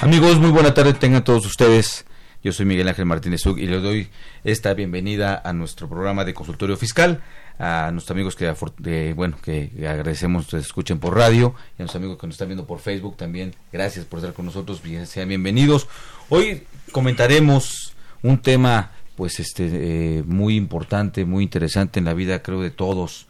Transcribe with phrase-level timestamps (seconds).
[0.00, 2.04] Amigos, muy buena tarde tengan todos ustedes.
[2.42, 4.08] Yo soy Miguel Ángel Martínez Zug y les doy
[4.44, 7.22] esta bienvenida a nuestro programa de consultorio fiscal.
[7.58, 11.96] A nuestros amigos que, de- bueno, que agradecemos que escuchen por radio y a nuestros
[11.96, 13.54] amigos que nos están viendo por Facebook también.
[13.70, 14.80] Gracias por estar con nosotros.
[15.04, 15.86] Sean bienvenidos.
[16.30, 17.92] Hoy comentaremos
[18.22, 23.26] un tema, pues, este, eh, muy importante, muy interesante en la vida, creo, de todos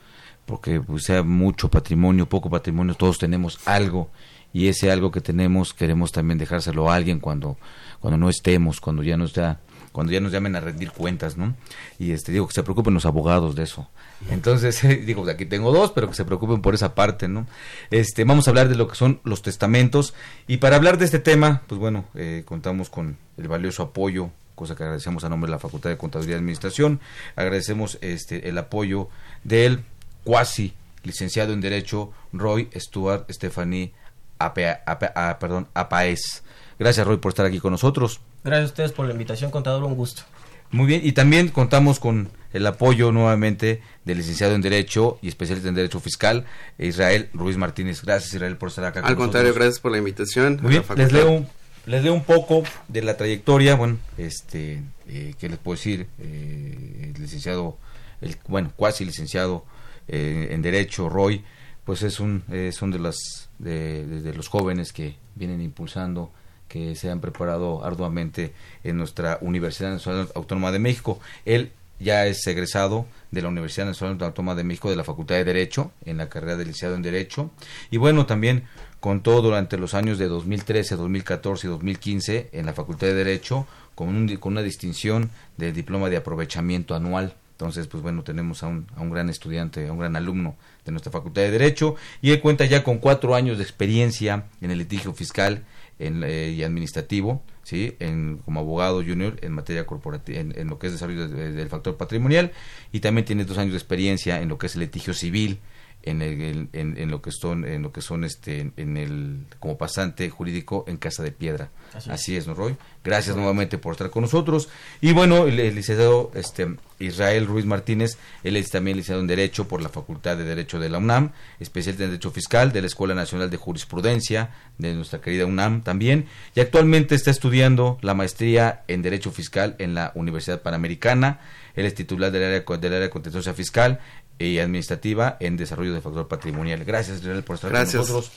[0.46, 4.10] porque pues, sea mucho patrimonio, poco patrimonio, todos tenemos algo
[4.52, 7.56] y ese algo que tenemos queremos también dejárselo a alguien cuando
[8.00, 9.60] cuando no estemos, cuando ya no está
[9.92, 11.54] cuando ya nos llamen a rendir cuentas, ¿no?
[11.98, 13.88] Y este digo que se preocupen los abogados de eso.
[14.30, 17.46] Entonces, digo, aquí tengo dos, pero que se preocupen por esa parte, ¿no?
[17.90, 20.14] Este, vamos a hablar de lo que son los testamentos
[20.46, 24.76] y para hablar de este tema, pues bueno, eh, contamos con el valioso apoyo cosa
[24.76, 27.00] que agradecemos a nombre de la Facultad de Contaduría y Administración.
[27.34, 29.08] Agradecemos este el apoyo
[29.42, 29.84] del
[30.22, 33.94] cuasi licenciado en Derecho Roy Stuart Stephanie
[34.40, 34.80] Apea-
[35.14, 36.42] ah, perdón, Apaez.
[36.78, 38.20] Gracias Roy por estar aquí con nosotros.
[38.42, 40.22] Gracias a ustedes por la invitación, contador, un gusto.
[40.70, 45.68] Muy bien, y también contamos con el apoyo nuevamente del licenciado en Derecho y especialista
[45.68, 46.46] en Derecho Fiscal,
[46.78, 48.02] Israel Ruiz Martínez.
[48.02, 49.64] Gracias Israel por estar acá Al con contrario, nosotros.
[49.66, 50.58] gracias por la invitación.
[50.62, 51.48] Muy bien, la les leo, un-
[51.86, 56.06] les leo un poco de la trayectoria, bueno, este, eh, ¿qué les puedo decir?
[56.20, 57.76] Eh, el licenciado,
[58.20, 59.64] el, bueno, cuasi licenciado
[60.08, 61.44] eh, en Derecho, Roy,
[61.84, 66.30] pues es un, eh, son de, las, de, los jóvenes que vienen impulsando,
[66.68, 68.52] que se han preparado arduamente
[68.84, 71.18] en nuestra Universidad Nacional Autónoma de México.
[71.44, 75.44] Él ya es egresado de la Universidad Nacional Autónoma de México de la Facultad de
[75.44, 77.50] Derecho, en la carrera de licenciado en Derecho.
[77.90, 78.64] Y bueno, también
[79.00, 84.08] contó durante los años de 2013, 2014 y 2015 en la Facultad de Derecho con,
[84.08, 87.34] un con una distinción de diploma de aprovechamiento anual.
[87.60, 90.56] Entonces, pues bueno, tenemos a un, a un gran estudiante, a un gran alumno
[90.86, 94.70] de nuestra Facultad de Derecho y él cuenta ya con cuatro años de experiencia en
[94.70, 95.64] el litigio fiscal
[95.98, 97.96] en, eh, y administrativo, ¿sí?
[98.00, 101.98] En, como abogado junior en materia corporativa, en, lo que es desarrollo de- del factor
[101.98, 102.52] patrimonial
[102.92, 105.58] y también tiene dos años de experiencia en lo que es el litigio civil,
[106.02, 109.76] en, el- en, en lo que son, en lo que son este, en el, como
[109.78, 111.70] pasante jurídico en Casa de Piedra.
[111.94, 112.46] Así Así es.
[112.46, 112.76] ¿no, Roy?
[113.02, 114.68] Gracias nuevamente por estar con nosotros.
[115.00, 119.66] Y bueno, el, el licenciado este, Israel Ruiz Martínez, él es también licenciado en Derecho
[119.68, 123.14] por la Facultad de Derecho de la UNAM, especialista en Derecho Fiscal de la Escuela
[123.14, 129.02] Nacional de Jurisprudencia de nuestra querida UNAM también, y actualmente está estudiando la maestría en
[129.02, 131.40] Derecho Fiscal en la Universidad Panamericana.
[131.74, 134.00] Él es titular del área, del área de contenciosa fiscal
[134.40, 136.84] y administrativa en desarrollo de factor patrimonial.
[136.84, 138.06] Gracias, Israel, por estar Gracias.
[138.06, 138.32] con nosotros.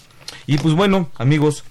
[0.47, 1.63] Y pues bueno, amigos,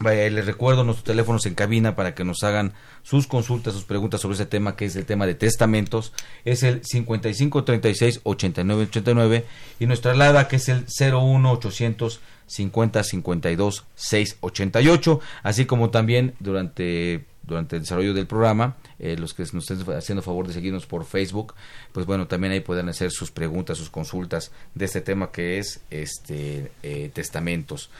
[0.00, 2.72] Vaya, les recuerdo nuestros teléfonos en cabina para que nos hagan
[3.02, 6.12] sus consultas, sus preguntas sobre ese tema que es el tema de testamentos.
[6.44, 9.46] Es el 55 36 89 89
[9.78, 17.24] y nuestra alada que es el 01 800 50 52 688, así como también durante
[17.46, 21.04] durante el desarrollo del programa, eh, los que nos estén haciendo favor de seguirnos por
[21.04, 21.54] Facebook,
[21.92, 25.82] pues bueno, también ahí pueden hacer sus preguntas, sus consultas de este tema que es
[25.90, 27.90] este eh, testamentos.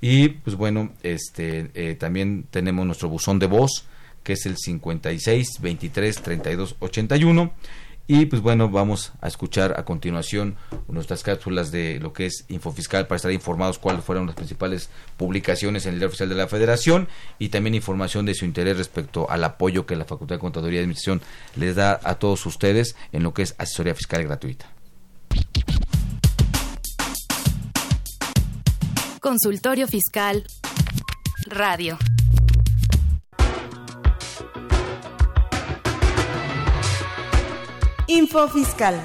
[0.00, 3.86] Y pues bueno, este eh, también tenemos nuestro buzón de voz,
[4.22, 7.52] que es el 56 23 32 81.
[8.06, 10.56] Y pues bueno, vamos a escuchar a continuación
[10.88, 15.86] nuestras cápsulas de lo que es Infofiscal para estar informados cuáles fueron las principales publicaciones
[15.86, 17.08] en el Diario Oficial de la Federación
[17.38, 20.82] y también información de su interés respecto al apoyo que la Facultad de Contaduría y
[20.82, 21.22] Administración
[21.56, 24.66] les da a todos ustedes en lo que es asesoría fiscal gratuita.
[29.20, 30.44] Consultorio Fiscal.
[31.46, 31.96] Radio.
[38.06, 39.00] Info Fiscal.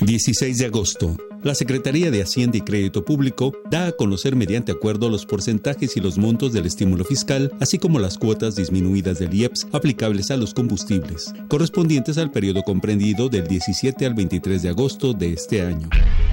[0.00, 1.16] 16 de agosto.
[1.42, 6.00] La Secretaría de Hacienda y Crédito Público da a conocer mediante acuerdo los porcentajes y
[6.00, 10.54] los montos del estímulo fiscal, así como las cuotas disminuidas del IEPS aplicables a los
[10.54, 15.88] combustibles, correspondientes al periodo comprendido del 17 al 23 de agosto de este año.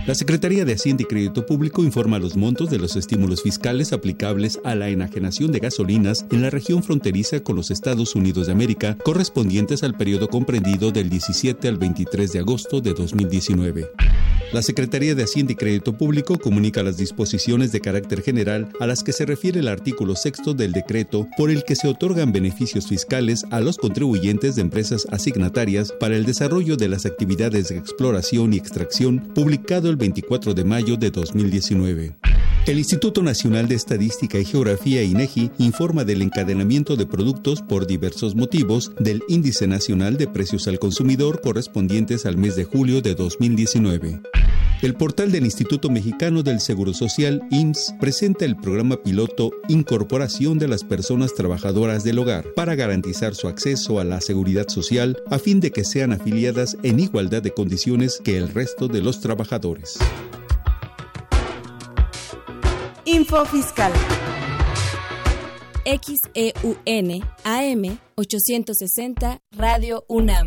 [0.05, 4.59] La Secretaría de Hacienda y Crédito Público informa los montos de los estímulos fiscales aplicables
[4.65, 8.97] a la enajenación de gasolinas en la región fronteriza con los Estados Unidos de América,
[9.01, 13.91] correspondientes al periodo comprendido del 17 al 23 de agosto de 2019.
[14.53, 19.01] La Secretaría de Hacienda y Crédito Público comunica las disposiciones de carácter general a las
[19.01, 23.45] que se refiere el artículo sexto del decreto por el que se otorgan beneficios fiscales
[23.49, 28.57] a los contribuyentes de empresas asignatarias para el desarrollo de las actividades de exploración y
[28.57, 32.15] extracción, publicado el 24 de mayo de 2019.
[32.67, 38.35] El Instituto Nacional de Estadística y Geografía INEGI informa del encadenamiento de productos por diversos
[38.35, 44.21] motivos del Índice Nacional de Precios al Consumidor correspondientes al mes de julio de 2019.
[44.83, 50.67] El portal del Instituto Mexicano del Seguro Social, IMSS, presenta el programa piloto Incorporación de
[50.67, 55.61] las Personas Trabajadoras del Hogar para garantizar su acceso a la seguridad social a fin
[55.61, 59.97] de que sean afiliadas en igualdad de condiciones que el resto de los trabajadores.
[63.05, 63.93] Info Fiscal.
[65.85, 70.43] XEUN AM 860 Radio UNAM.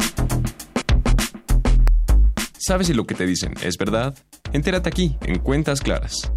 [2.67, 4.17] ¿Sabes si lo que te dicen es verdad?
[4.53, 6.31] Entérate aquí, en Cuentas Claras.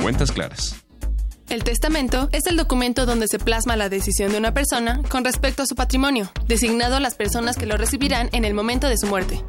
[0.00, 0.76] Cuentas Claras.
[1.48, 5.62] El testamento es el documento donde se plasma la decisión de una persona con respecto
[5.62, 9.06] a su patrimonio, designado a las personas que lo recibirán en el momento de su
[9.06, 9.44] muerte.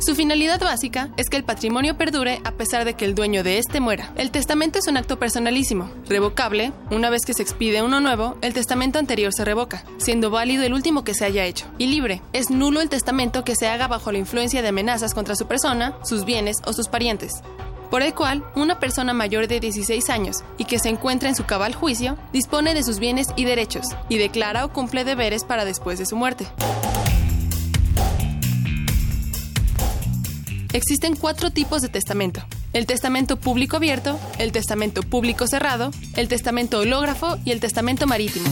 [0.00, 3.58] Su finalidad básica es que el patrimonio perdure a pesar de que el dueño de
[3.58, 4.12] éste muera.
[4.16, 6.72] El testamento es un acto personalísimo, revocable.
[6.90, 10.72] Una vez que se expide uno nuevo, el testamento anterior se revoca, siendo válido el
[10.72, 11.66] último que se haya hecho.
[11.78, 15.34] Y libre, es nulo el testamento que se haga bajo la influencia de amenazas contra
[15.34, 17.42] su persona, sus bienes o sus parientes
[17.90, 21.46] por el cual una persona mayor de 16 años y que se encuentra en su
[21.46, 25.98] cabal juicio dispone de sus bienes y derechos y declara o cumple deberes para después
[25.98, 26.46] de su muerte.
[30.78, 32.40] Existen cuatro tipos de testamento.
[32.72, 38.48] El testamento público abierto, el testamento público cerrado, el testamento hológrafo y el testamento marítimo.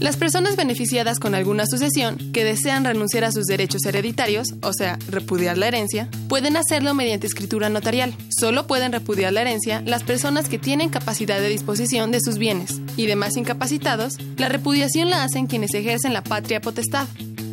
[0.00, 4.98] Las personas beneficiadas con alguna sucesión que desean renunciar a sus derechos hereditarios, o sea,
[5.08, 8.12] repudiar la herencia, pueden hacerlo mediante escritura notarial.
[8.28, 12.80] Solo pueden repudiar la herencia las personas que tienen capacidad de disposición de sus bienes,
[12.96, 17.06] y demás incapacitados, la repudiación la hacen quienes ejercen la patria potestad,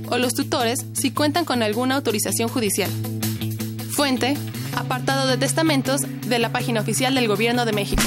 [0.10, 2.90] o los tutores si cuentan con alguna autorización judicial.
[3.92, 4.36] Fuente,
[4.76, 8.04] apartado de testamentos de la página oficial del Gobierno de México.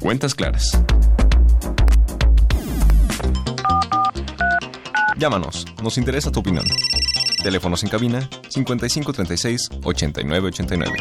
[0.00, 0.78] Cuentas claras.
[5.16, 6.66] Llámanos, nos interesa tu opinión.
[7.42, 10.92] Teléfonos en cabina 5536 8989.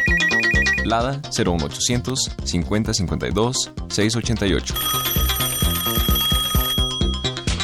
[0.85, 5.02] Lada 01800 5052 688.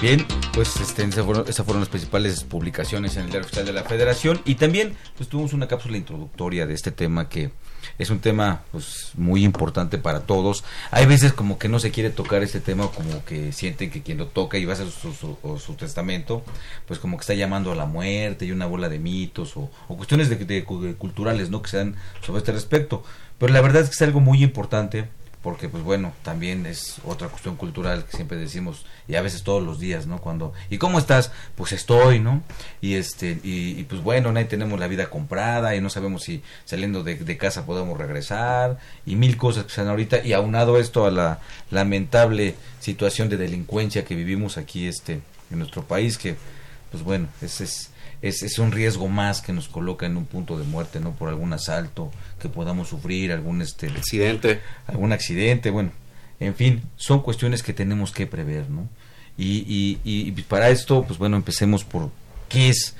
[0.01, 4.39] Bien, pues este, esas, fueron, las principales publicaciones en el Diario Oficial de la Federación
[4.45, 7.51] y también pues tuvimos una cápsula introductoria de este tema que
[7.97, 10.63] es un tema pues muy importante para todos.
[10.91, 14.19] Hay veces como que no se quiere tocar este tema, como que sienten que quien
[14.19, 16.43] lo toca y va a hacer su, testamento,
[16.87, 20.29] pues como que está llamando a la muerte y una bola de mitos o, cuestiones
[20.29, 20.63] de,
[20.97, 21.61] culturales, ¿no?
[21.61, 23.03] Que se dan sobre este respecto.
[23.37, 25.09] Pero la verdad es que es algo muy importante
[25.41, 29.63] porque pues bueno, también es otra cuestión cultural que siempre decimos y a veces todos
[29.63, 30.19] los días, ¿no?
[30.19, 31.31] Cuando ¿y cómo estás?
[31.55, 32.43] Pues estoy, ¿no?
[32.81, 37.03] Y este y, pues bueno, nadie tenemos la vida comprada y no sabemos si saliendo
[37.03, 41.39] de, casa podemos regresar y mil cosas que dan ahorita y aunado esto a la
[41.71, 46.35] lamentable situación de delincuencia que vivimos aquí este en nuestro país que
[46.91, 47.91] pues bueno, es, es
[48.21, 51.13] es, es, un riesgo más que nos coloca en un punto de muerte, ¿no?
[51.13, 55.91] Por algún asalto que podamos sufrir, algún este accidente, algún accidente, bueno,
[56.39, 58.87] en fin, son cuestiones que tenemos que prever, ¿no?
[59.37, 62.09] Y, y, y para esto, pues bueno, empecemos por
[62.49, 62.95] qué es,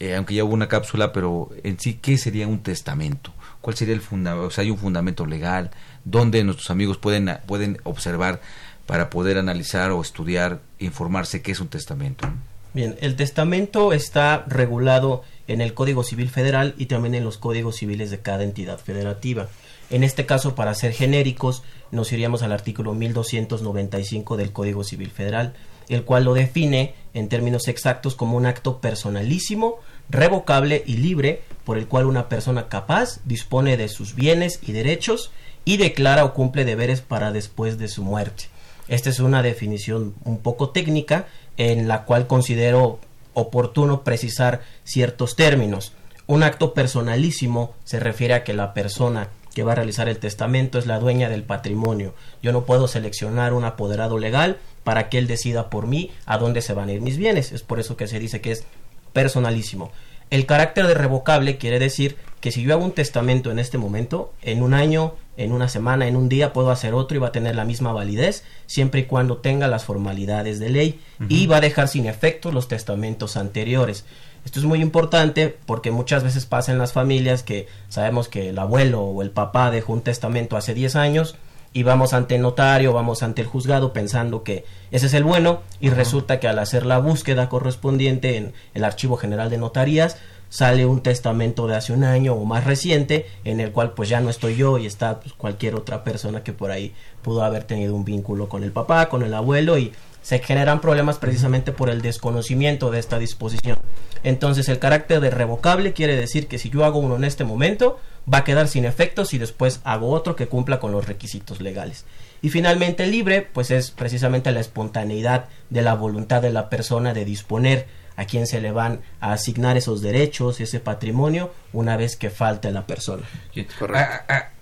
[0.00, 3.32] eh, aunque ya hubo una cápsula, pero en sí, ¿qué sería un testamento?
[3.60, 4.46] ¿Cuál sería el fundamento?
[4.46, 5.70] O sea, hay un fundamento legal,
[6.04, 8.40] donde nuestros amigos pueden, pueden observar
[8.86, 12.28] para poder analizar o estudiar, informarse qué es un testamento.
[12.74, 17.76] Bien, el testamento está regulado en el Código Civil Federal y también en los códigos
[17.76, 19.48] civiles de cada entidad federativa.
[19.90, 25.54] En este caso, para ser genéricos, nos iríamos al artículo 1295 del Código Civil Federal,
[25.88, 31.78] el cual lo define en términos exactos como un acto personalísimo, revocable y libre, por
[31.78, 35.30] el cual una persona capaz dispone de sus bienes y derechos
[35.64, 38.44] y declara o cumple deberes para después de su muerte.
[38.88, 42.98] Esta es una definición un poco técnica en la cual considero
[43.34, 45.92] oportuno precisar ciertos términos.
[46.26, 50.78] Un acto personalísimo se refiere a que la persona que va a realizar el testamento
[50.78, 52.14] es la dueña del patrimonio.
[52.42, 56.60] Yo no puedo seleccionar un apoderado legal para que él decida por mí a dónde
[56.60, 57.52] se van a ir mis bienes.
[57.52, 58.64] Es por eso que se dice que es
[59.12, 59.92] personalísimo.
[60.30, 64.32] El carácter de revocable quiere decir que si yo hago un testamento en este momento,
[64.42, 67.32] en un año, en una semana, en un día, puedo hacer otro y va a
[67.32, 71.60] tener la misma validez, siempre y cuando tenga las formalidades de ley y va a
[71.60, 74.04] dejar sin efecto los testamentos anteriores.
[74.44, 78.58] Esto es muy importante porque muchas veces pasa en las familias que sabemos que el
[78.58, 81.36] abuelo o el papá dejó un testamento hace 10 años
[81.72, 85.62] y vamos ante el notario, vamos ante el juzgado pensando que ese es el bueno
[85.80, 90.18] y resulta que al hacer la búsqueda correspondiente en el Archivo General de Notarías
[90.54, 94.20] sale un testamento de hace un año o más reciente en el cual pues ya
[94.20, 97.92] no estoy yo y está pues, cualquier otra persona que por ahí pudo haber tenido
[97.92, 99.90] un vínculo con el papá, con el abuelo y
[100.22, 103.78] se generan problemas precisamente por el desconocimiento de esta disposición.
[104.22, 107.98] Entonces el carácter de revocable quiere decir que si yo hago uno en este momento
[108.32, 112.04] va a quedar sin efectos y después hago otro que cumpla con los requisitos legales.
[112.42, 117.24] Y finalmente libre pues es precisamente la espontaneidad de la voluntad de la persona de
[117.24, 122.30] disponer a quién se le van a asignar esos derechos, ese patrimonio, una vez que
[122.30, 123.22] falte la persona.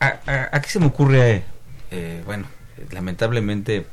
[0.01, 1.43] ¿A, qué se me ocurre?
[1.91, 2.47] Eh, bueno,
[2.91, 3.87] lamentablemente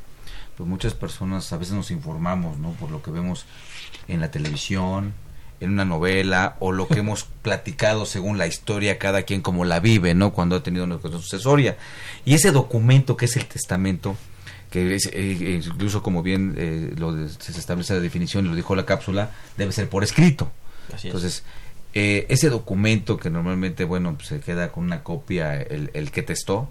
[0.60, 2.72] pues muchas personas a veces nos informamos, ¿no?
[2.72, 3.46] Por lo que vemos
[4.08, 5.14] en la televisión,
[5.60, 9.80] en una novela o lo que hemos platicado según la historia cada quien como la
[9.80, 10.34] vive, ¿no?
[10.34, 11.78] Cuando ha tenido una sucesoria.
[12.26, 14.16] Y ese documento que es el testamento,
[14.70, 18.74] que es, eh, incluso como bien eh, lo se establece la definición y lo dijo
[18.74, 20.50] la cápsula, debe ser por escrito.
[21.02, 21.44] Entonces,
[21.94, 26.22] eh, ese documento que normalmente, bueno, pues, se queda con una copia el, el que
[26.22, 26.68] testó,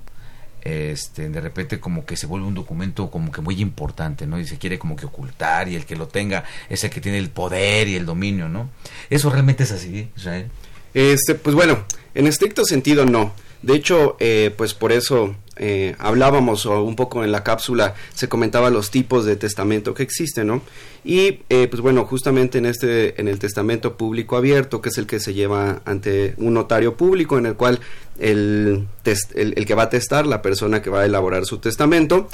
[0.62, 4.40] este, de repente como que se vuelve un documento como que muy importante, ¿no?
[4.40, 7.18] Y se quiere como que ocultar y el que lo tenga es el que tiene
[7.18, 8.70] el poder y el dominio, ¿no?
[9.10, 10.50] ¿Eso realmente es así, Israel?
[10.94, 13.34] Este, pues bueno, en estricto sentido no.
[13.62, 18.30] De hecho, eh, pues por eso eh, hablábamos o un poco en la cápsula, se
[18.30, 20.62] comentaba los tipos de testamento que existen, ¿no?
[21.04, 25.08] Y eh, pues bueno, justamente en este, en el testamento público abierto, que es el
[25.08, 27.82] que se lleva ante un notario público, en el cual
[28.18, 28.88] el,
[29.36, 32.28] el, que va a testar, la persona que va a elaborar su testamento,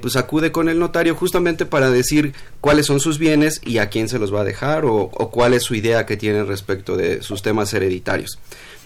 [0.00, 4.08] pues acude con el notario justamente para decir cuáles son sus bienes y a quién
[4.08, 7.22] se los va a dejar o, o cuál es su idea que tiene respecto de
[7.22, 8.38] sus temas hereditarios.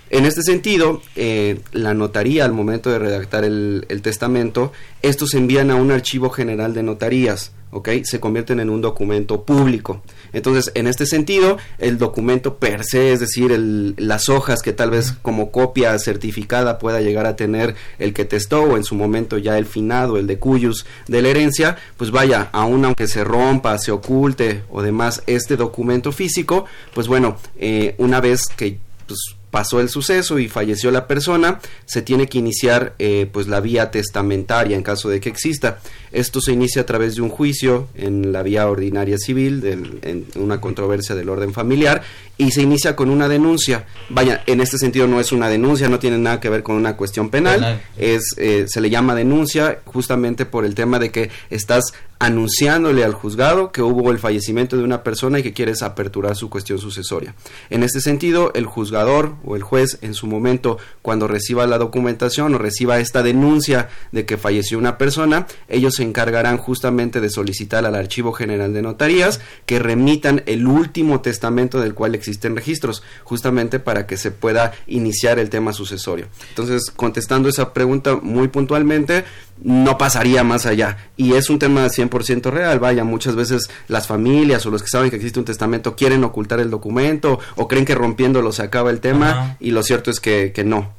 [0.09, 4.73] En este sentido, eh, la notaría al momento de redactar el, testamento,
[5.03, 7.89] estos se envían a un archivo general de notarías, ¿ok?
[8.05, 10.03] Se convierten en un documento público.
[10.33, 13.51] Entonces, en este sentido, el documento per se, es decir,
[13.97, 18.63] las hojas que tal vez como copia certificada pueda llegar a tener el que testó
[18.63, 22.49] o en su momento ya el finado, el de cuyos de la herencia, pues vaya,
[22.53, 28.21] aun aunque se rompa, se oculte o demás este documento físico, pues bueno, eh, una
[28.21, 33.27] vez que pues, pasó el suceso y falleció la persona, se tiene que iniciar eh,
[33.33, 35.79] pues la vía testamentaria en caso de que exista.
[36.17, 39.63] Esto se inicia a través de un juicio en la vía ordinaria civil,
[40.03, 42.03] en una controversia del orden familiar,
[42.39, 43.87] y se inicia con una denuncia.
[44.09, 46.97] Vaya, en este sentido no es una denuncia, no tiene nada que ver con una
[46.97, 51.93] cuestión penal, es eh, se le llama denuncia justamente por el tema de que estás
[52.19, 56.49] anunciándole al juzgado que hubo el fallecimiento de una persona y que quieres aperturar su
[56.49, 57.35] cuestión sucesoria.
[57.69, 62.55] En este sentido, el juzgador o el juez en su momento, cuando reciba la documentación
[62.55, 67.85] o reciba esta denuncia de que falleció una persona, ellos se encargarán justamente de solicitar
[67.85, 73.79] al Archivo General de Notarías que remitan el último testamento del cual existen registros, justamente
[73.79, 76.29] para que se pueda iniciar el tema sucesorio.
[76.49, 79.25] Entonces, contestando esa pregunta muy puntualmente,
[79.63, 80.97] no pasaría más allá.
[81.17, 85.11] Y es un tema 100% real, vaya, muchas veces las familias o los que saben
[85.11, 89.01] que existe un testamento quieren ocultar el documento o creen que rompiéndolo se acaba el
[89.01, 90.95] tema y lo cierto es que, que no,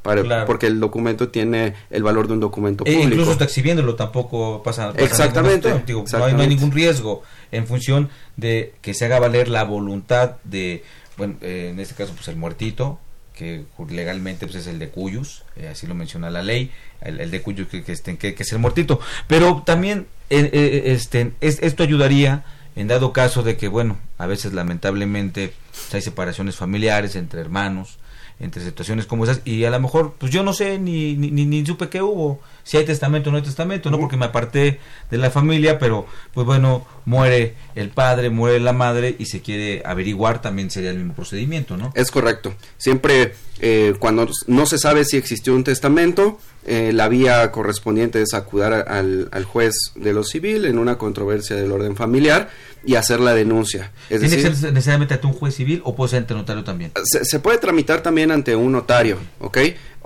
[0.46, 3.12] porque el documento tiene el valor de un documento e público.
[3.12, 8.74] incluso está exhibiéndolo tampoco pasa, exactamente, No, hay, no, hay, ningún riesgo en función de
[8.82, 10.84] que se haga valer la voluntad de,
[11.18, 13.00] bueno, eh, en este caso pues el muertito
[13.38, 17.42] que legalmente pues, es el de Cuyus, eh, así lo menciona la ley, el, de
[17.42, 19.00] Cuyus que, que, este, que, es el muertito.
[19.28, 22.44] Pero también eh, eh, este, esto ayudaría
[22.76, 28.00] en dado caso de que, bueno, a veces lamentablemente pues, hay separaciones familiares entre hermanos,
[28.40, 31.66] entre situaciones como esas y a lo mejor pues yo no sé ni, ni, ni,
[31.66, 35.18] supe qué hubo si hay testamento o no hay testamento no porque me aparté de
[35.18, 40.42] la familia pero pues bueno muere el padre muere la madre y se quiere averiguar
[40.42, 45.16] también sería el mismo procedimiento no es correcto siempre eh, cuando no se sabe si
[45.16, 50.66] existió un testamento eh, la vía correspondiente es acudir al, al, juez de lo civil
[50.66, 52.50] en una controversia del orden familiar
[52.84, 53.92] y hacer la denuncia.
[54.10, 56.92] ¿Tiene que ser necesariamente ante un juez civil o puede ser ante notario también?
[57.04, 59.58] Se, puede tramitar también ante un notario, ¿ok?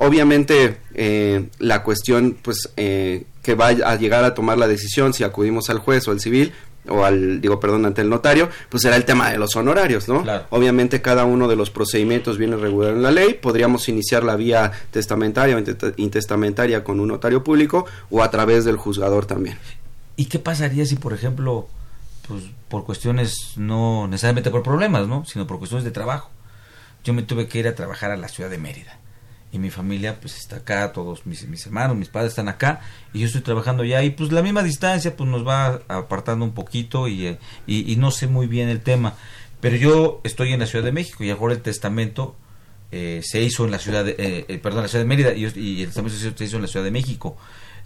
[0.03, 5.24] Obviamente eh, la cuestión pues eh, que va a llegar a tomar la decisión si
[5.24, 6.53] acudimos al juez o al civil
[6.89, 10.25] o al, digo, perdón, ante el notario, pues será el tema de los honorarios, ¿no?
[10.50, 14.72] Obviamente cada uno de los procedimientos viene regulado en la ley, podríamos iniciar la vía
[14.89, 19.60] testamentaria o intestamentaria con un notario público o a través del juzgador también.
[20.15, 21.67] ¿Y qué pasaría si, por ejemplo,
[22.27, 25.25] pues por cuestiones no necesariamente por problemas, ¿no?
[25.25, 26.31] Sino por cuestiones de trabajo.
[27.03, 28.98] Yo me tuve que ir a trabajar a la ciudad de Mérida
[29.51, 32.81] y mi familia pues está acá, todos mis, mis hermanos, mis padres están acá
[33.13, 36.53] y yo estoy trabajando allá y pues la misma distancia pues nos va apartando un
[36.53, 39.15] poquito y, eh, y, no sé muy bien el tema,
[39.60, 42.36] pero yo estoy en la Ciudad de México y ahora el testamento
[42.91, 45.46] eh, se hizo en la ciudad de, eh, perdón, en la ciudad de Mérida y,
[45.60, 47.38] y el testamento se hizo en la Ciudad de México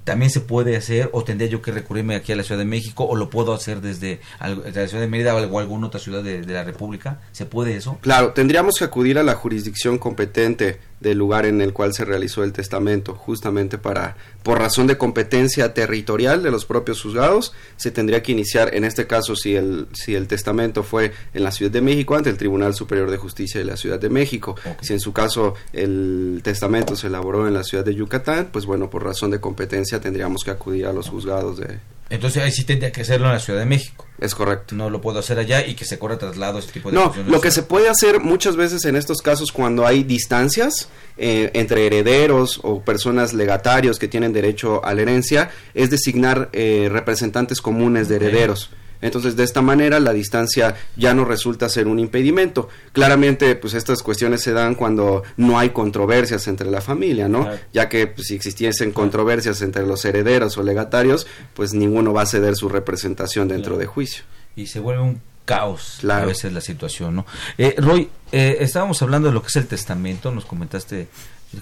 [0.05, 3.05] también se puede hacer o tendría yo que recurrirme aquí a la Ciudad de México
[3.05, 6.63] o lo puedo hacer desde, la Ciudad de Mérida o alguna otra ciudad de, la
[6.63, 7.19] República?
[7.31, 7.97] ¿Se puede eso?
[8.01, 12.43] Claro, tendríamos que acudir a la jurisdicción competente del lugar en el cual se realizó
[12.43, 18.23] el testamento, justamente para, por razón de competencia territorial de los propios juzgados, se tendría
[18.23, 21.81] que iniciar, en este caso, si el, si el testamento fue en la Ciudad de
[21.81, 24.55] México, ante el Tribunal Superior de Justicia de la Ciudad de México.
[24.81, 28.89] Si en su caso el testamento se elaboró en la ciudad de Yucatán, pues bueno,
[28.89, 32.91] por razón de competencia tendríamos que acudir a los juzgados de, entonces ahí sí tendría
[32.91, 34.05] que hacerlo en la Ciudad de México.
[34.19, 34.75] Es correcto.
[34.75, 37.41] No lo puedo hacer allá y que se corra traslado, ese tipo de No, lo
[37.41, 42.59] que se puede hacer muchas veces en estos casos cuando hay distancias eh, entre herederos
[42.63, 48.17] o personas legatarios que tienen derecho a la herencia es designar eh, representantes comunes de
[48.17, 48.69] herederos.
[49.01, 52.69] Entonces, de esta manera, la distancia ya no resulta ser un impedimento.
[52.91, 57.49] Claramente, pues estas cuestiones se dan cuando no hay controversias entre la familia, ¿no?
[57.73, 62.25] Ya que pues, si existiesen controversias entre los herederos o legatarios, pues ninguno va a
[62.25, 64.23] ceder su representación dentro de juicio.
[64.55, 67.25] Y se vuelve un caos a veces la situación, ¿no?
[67.57, 71.07] Eh, Roy, eh, estábamos hablando de lo que es el testamento, nos comentaste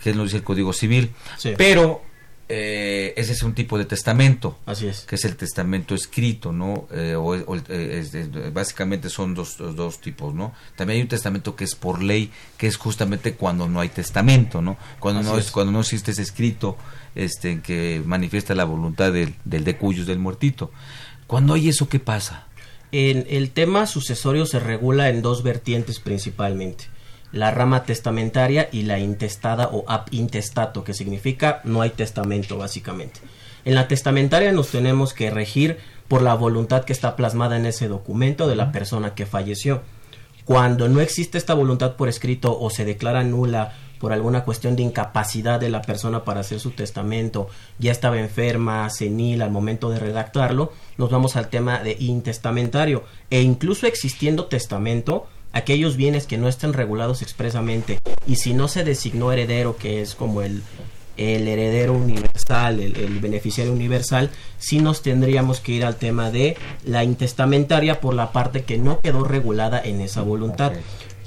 [0.01, 1.11] que nos dice el Código Civil,
[1.57, 2.01] pero
[2.55, 4.59] eh, ese es un tipo de testamento.
[4.67, 5.01] Así es.
[5.01, 6.87] Que es el testamento escrito, ¿no?
[6.91, 10.53] Eh, o, eh, básicamente son dos, dos, tipos, ¿no?
[10.75, 14.61] También hay un testamento que es por ley, que es justamente cuando no hay testamento,
[14.61, 14.77] ¿no?
[14.99, 15.49] Cuando, no, es.
[15.49, 16.77] cuando no existe ese escrito
[17.15, 20.71] este, que manifiesta la voluntad del, del de cuyos, del muertito.
[21.25, 22.45] Cuando hay eso, ¿qué pasa?
[22.91, 26.92] En el tema sucesorio se regula en dos vertientes principalmente
[27.33, 33.19] la rama testamentaria y la intestada o ab intestato, que significa no hay testamento básicamente.
[33.65, 37.87] En la testamentaria nos tenemos que regir por la voluntad que está plasmada en ese
[37.87, 39.81] documento de la persona que falleció.
[40.45, 44.83] Cuando no existe esta voluntad por escrito o se declara nula por alguna cuestión de
[44.83, 47.47] incapacidad de la persona para hacer su testamento,
[47.79, 53.05] ya estaba enferma, senil al momento de redactarlo, nos vamos al tema de intestamentario.
[53.29, 58.83] E incluso existiendo testamento, aquellos bienes que no estén regulados expresamente y si no se
[58.83, 60.63] designó heredero, que es como el,
[61.15, 67.03] el heredero universal, el, beneficiario universal, sí nos tendríamos que ir al tema de la
[67.03, 70.73] intestamentaria por la parte que no quedó regulada en esa voluntad.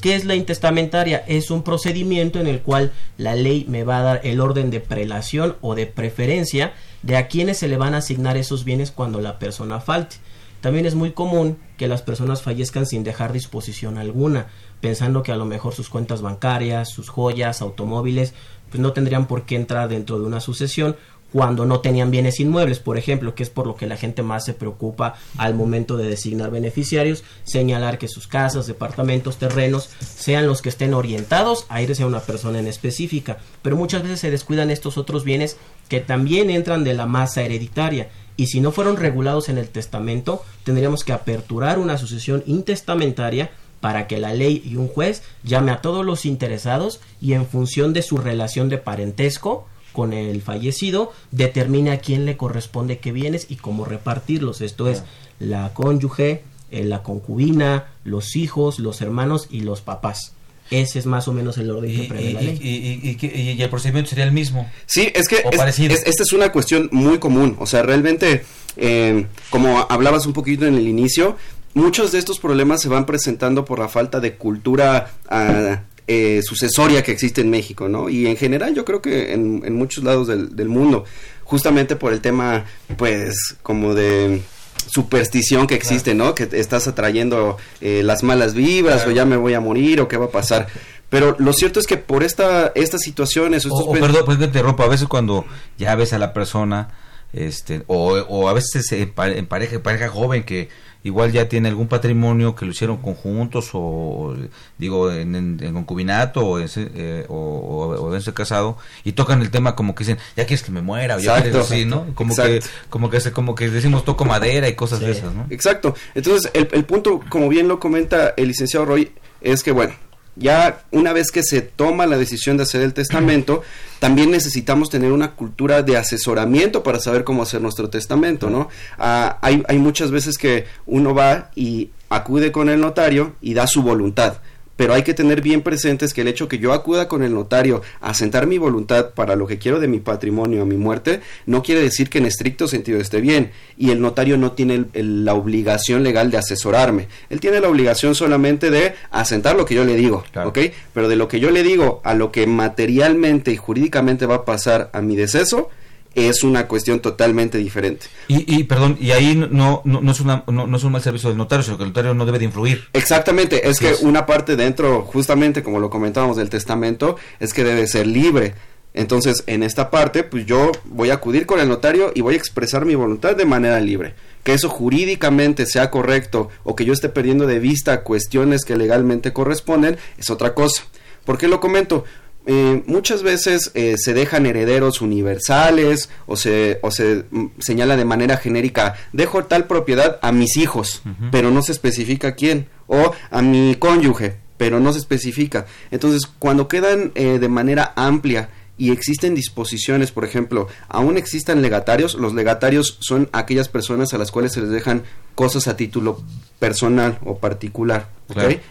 [0.01, 1.25] ¿Qué es la intestamentaria?
[1.27, 4.81] Es un procedimiento en el cual la ley me va a dar el orden de
[4.81, 9.21] prelación o de preferencia de a quienes se le van a asignar esos bienes cuando
[9.21, 10.17] la persona falte.
[10.61, 14.47] También es muy común que las personas fallezcan sin dejar disposición alguna,
[14.81, 18.35] pensando que a lo mejor sus cuentas bancarias, sus joyas, automóviles,
[18.71, 20.97] pues no tendrían por qué entrar dentro de una sucesión
[21.33, 24.45] cuando no tenían bienes inmuebles, por ejemplo, que es por lo que la gente más
[24.45, 30.63] se preocupa al momento de designar beneficiarios, señalar que sus casas, departamentos, terrenos sean los
[30.63, 34.71] que estén orientados a irse a una persona en específica, pero muchas veces se descuidan
[34.71, 35.57] estos otros bienes
[35.89, 40.43] que también entran de la masa hereditaria y si no fueron regulados en el testamento,
[40.65, 45.81] tendríamos que aperturar una sucesión intestamentaria para que la ley y un juez llame a
[45.81, 51.91] todos los interesados y en función de su relación de parentesco con el fallecido determine
[51.91, 54.61] a quién le corresponde qué bienes y cómo repartirlos.
[54.61, 55.05] Esto es
[55.39, 60.35] la cónyuge, eh, la concubina, los hijos, los hermanos y los papás.
[60.71, 63.17] Ese es más o menos el orden y, de la ley.
[63.21, 64.71] Y, el procedimiento sería el mismo.
[64.87, 67.57] Sí, es que esta es una cuestión muy común.
[67.59, 68.45] O sea, realmente,
[68.77, 71.37] eh, como hablabas un poquito en el inicio,
[71.75, 77.03] muchos de estos problemas se van presentando por la falta de cultura ah, eh, sucesoria
[77.03, 78.09] que existe en México, ¿no?
[78.09, 81.05] Y en general yo creo que en, en muchos lados del, del mundo,
[81.45, 82.65] justamente por el tema,
[82.97, 84.41] pues, como de
[84.89, 86.35] superstición que existe, ¿no?
[86.35, 90.17] Que estás atrayendo eh, las malas vibras o ya me voy a morir o qué
[90.17, 90.67] va a pasar.
[91.09, 93.65] Pero lo cierto es que por esta estas situaciones...
[93.67, 95.45] O, estos o perdón, perdón que te interrumpa, a veces cuando
[95.79, 96.89] ya ves a la persona,
[97.33, 100.69] este, o, o a veces en, pa- en pareja, pareja joven que
[101.07, 104.35] igual ya tiene algún patrimonio que lo hicieron conjuntos o,
[104.79, 109.41] digo, en, en- en concubinato o, ese, eh, o, o, o haberse casado y tocan
[109.41, 111.51] el tema como que dicen, ya quieres que me muera o ya Exacto.
[111.51, 112.07] quieres así, ¿no?
[112.15, 115.47] Como que, como que, se- como que decimos toco madera y cosas de esas, ¿no?
[115.51, 115.95] Exacto.
[116.15, 119.95] Entonces, el, el punto, como bien lo comenta el licenciado Roy, es que, bueno,
[120.37, 123.63] ya una vez que se toma la decisión de hacer el testamento,
[123.99, 128.69] también necesitamos tener una cultura de asesoramiento para saber cómo hacer nuestro testamento, ¿no?
[128.99, 133.67] Ah, hay, hay muchas veces que uno va y acude con el notario y da
[133.67, 134.39] su voluntad.
[134.77, 137.83] Pero hay que tener bien presentes que el hecho que yo acuda con el notario
[138.01, 141.63] a sentar mi voluntad para lo que quiero de mi patrimonio a mi muerte, no
[141.63, 143.51] quiere decir que en estricto sentido esté bien.
[143.79, 147.09] Y el notario no tiene el- el- la obligación legal de asesorarme.
[147.31, 150.59] Él tiene la obligación solamente de asentar lo que yo le digo, ¿ok?
[150.93, 154.45] Pero de lo que yo le digo a lo que materialmente y jurídicamente va a
[154.45, 155.71] pasar a mi deceso,
[156.17, 158.07] es una cuestión totalmente diferente.
[158.27, 161.03] Y, y perdón, y ahí no, no, no es una, no, no es un mal
[161.03, 162.85] servicio del notario, sino que el notario no debe de influir.
[162.95, 167.87] Exactamente, es que una parte dentro, justamente como lo comentábamos del testamento, es que debe
[167.87, 168.55] ser libre.
[168.95, 172.39] Entonces, en esta parte, pues yo voy a acudir con el notario y voy a
[172.39, 174.15] expresar mi voluntad de manera libre.
[174.43, 179.35] Que eso jurídicamente sea correcto o que yo esté perdiendo de vista cuestiones que legalmente
[179.35, 180.85] corresponden es otra cosa.
[181.27, 182.05] ¿Por qué lo comento?
[182.49, 188.05] Eh, muchas veces eh, se dejan herederos universales o se, o se mm, señala de
[188.05, 193.43] manera genérica, dejo tal propiedad a mis hijos, pero no se especifica quién, o a
[193.43, 195.67] mi cónyuge, pero no se especifica.
[195.91, 202.15] Entonces, cuando quedan eh, de manera amplia y existen disposiciones, por ejemplo, aún existan legatarios,
[202.15, 205.03] los legatarios son aquellas personas a las cuales se les dejan
[205.35, 206.21] cosas a título
[206.59, 208.09] personal o particular.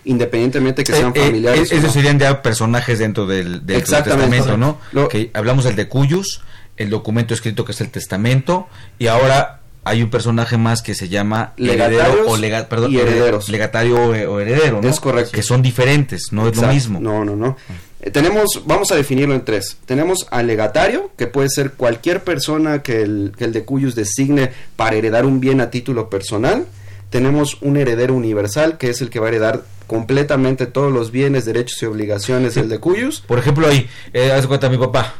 [0.04, 1.72] Independientemente que Eh, sean eh, familiares.
[1.72, 1.92] eh, esos no.
[1.94, 4.80] serían ya personajes dentro del, testamento, ¿no?
[4.92, 6.42] Lo- hablamos del de Cuyus,
[6.78, 8.68] el documento escrito que es el testamento,
[9.00, 13.48] y ahora hay un personaje más que se llama heredero o lega- perdón, y herederos.
[13.50, 14.90] legatario o, o heredero, ¿no?
[14.90, 15.32] Es correcto.
[15.32, 17.00] Que son diferentes, no es lo mismo.
[17.00, 17.56] No, no, no.
[18.02, 19.78] Eh, tenemos, vamos a definirlo en tres.
[19.86, 24.52] Tenemos al legatario, que puede ser cualquier persona que el, que el de cuyos designe
[24.76, 26.66] para heredar un bien a título personal.
[27.10, 31.46] Tenemos un heredero universal, que es el que va a heredar completamente todos los bienes,
[31.46, 33.22] derechos y obligaciones del de cuyos.
[33.26, 35.14] Por ejemplo, ahí, eh, haz cuenta, mi papá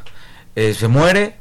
[0.56, 1.36] eh, se muere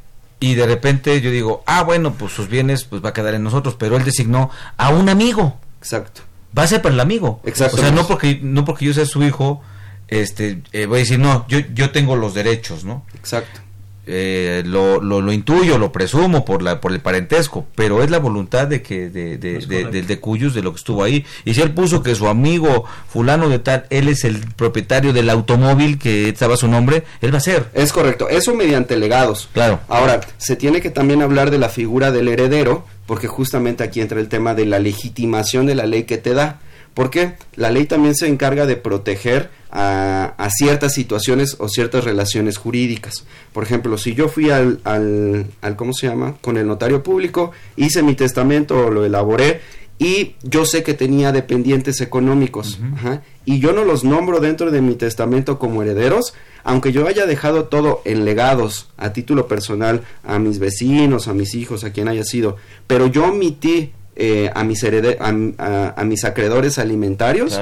[0.44, 3.42] y de repente yo digo, ah, bueno, pues sus bienes pues va a quedar en
[3.42, 5.58] nosotros, pero él designó a un amigo.
[5.78, 6.20] Exacto.
[6.56, 7.40] Va a ser para el amigo.
[7.44, 7.78] Exacto.
[7.78, 9.62] O sea, no porque, no porque yo sea su hijo,
[10.06, 13.06] este, eh, voy a decir, no, yo, yo tengo los derechos, ¿no?
[13.14, 13.62] Exacto.
[14.06, 18.18] Eh, lo, lo, lo intuyo, lo presumo por la por el parentesco, pero es la
[18.18, 21.24] voluntad de que de, de, de, de- de Cuyus de lo que estuvo ahí.
[21.44, 25.30] Y si él puso que su amigo fulano de tal, él es el propietario del
[25.30, 27.70] automóvil que estaba su nombre, él va a ser.
[27.72, 29.48] Es correcto, eso mediante legados.
[29.54, 29.80] Claro.
[29.88, 34.20] Ahora, se tiene que también hablar de la figura del heredero, porque justamente aquí entra
[34.20, 36.60] el tema de la legitimación de la ley que te da.
[36.94, 42.56] Porque la ley también se encarga de proteger a, a ciertas situaciones o ciertas relaciones
[42.56, 43.24] jurídicas.
[43.52, 46.36] Por ejemplo, si yo fui al, al, al, ¿cómo se llama?
[46.40, 49.60] Con el notario público, hice mi testamento, lo elaboré
[49.98, 54.80] y yo sé que tenía dependientes económicos ajá, y yo no los nombro dentro de
[54.80, 60.38] mi testamento como herederos, aunque yo haya dejado todo en legados a título personal a
[60.38, 64.82] mis vecinos, a mis hijos, a quien haya sido, pero yo omití eh, a, mis
[64.82, 65.28] herede- a,
[65.64, 67.60] a- a mis acreedores alimentarios,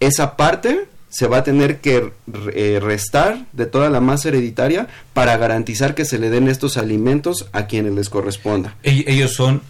[0.00, 2.12] esa parte se va a tener que
[2.52, 7.46] eh, restar de toda la masa hereditaria para garantizar que se le den estos alimentos
[7.52, 8.74] a quienes les corresponda.
[8.82, 9.62] Ell- Ellos son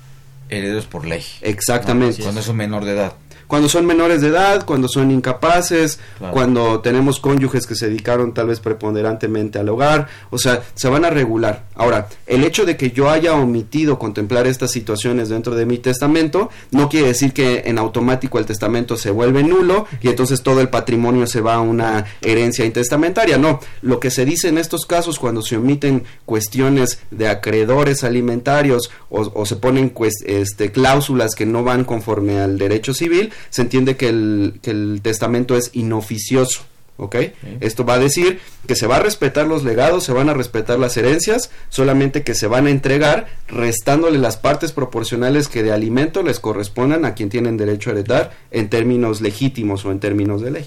[0.49, 1.23] herederos por ley.
[1.43, 2.19] Exactamente.
[2.19, 2.25] ¿no?
[2.25, 3.13] Cuando es un menor de edad.
[3.47, 6.33] Cuando son menores de edad, cuando son incapaces, Claro.
[6.33, 11.05] cuando tenemos cónyuges que se dedicaron tal vez preponderantemente al hogar, o sea, se van
[11.05, 11.65] a regular.
[11.75, 16.51] Ahora, el hecho de que yo haya omitido contemplar estas situaciones dentro de mi testamento,
[16.71, 20.69] no quiere decir que en automático el testamento se vuelve nulo y entonces todo el
[20.69, 23.39] patrimonio se va a una herencia intestamentaria.
[23.39, 28.91] No, lo que se dice en estos casos cuando se omiten cuestiones de acreedores alimentarios
[29.11, 33.63] o, o se ponen cues- este, cláusulas que no van conforme al derecho civil, se
[33.63, 36.63] entiende que el, que el testamento es inoficioso.
[36.99, 37.17] ¿Ok?
[37.61, 40.79] Esto va a decir que se va a respetar los legados, se van a respetar
[40.79, 46.23] las herencias, solamente que se van a entregar restándole las partes proporcionales que de alimento
[46.23, 50.51] les correspondan a quien tienen derecho a heredar en términos legítimos o en términos de
[50.53, 50.67] ley.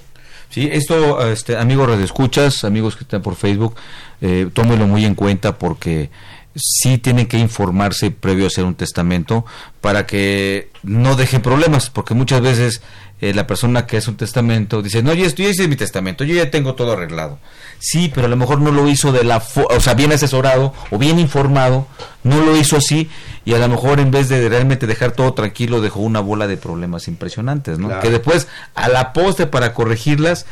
[0.50, 3.76] Sí, esto, este, amigos escuchas, amigos que están por Facebook,
[4.22, 6.10] eh, tómelo muy en cuenta porque
[6.56, 9.46] sí tienen que informarse previo a hacer un testamento
[9.82, 12.82] para que no dejen problemas, porque muchas veces
[13.22, 16.36] eh, la persona que hace un testamento dice, no, yo, yo hice mi testamento, yo
[16.36, 17.40] ya tengo todo arreglado.
[17.80, 20.98] Sí, pero a lo mejor no lo hizo de la, o sea, bien asesorado o
[20.98, 21.88] bien informado,
[22.24, 23.10] no lo hizo así
[23.46, 26.58] y a lo mejor en vez de realmente dejar todo tranquilo dejó una bola de
[26.58, 28.00] problemas impresionantes, ¿no?
[28.00, 30.46] Que después a la poste para corregirlas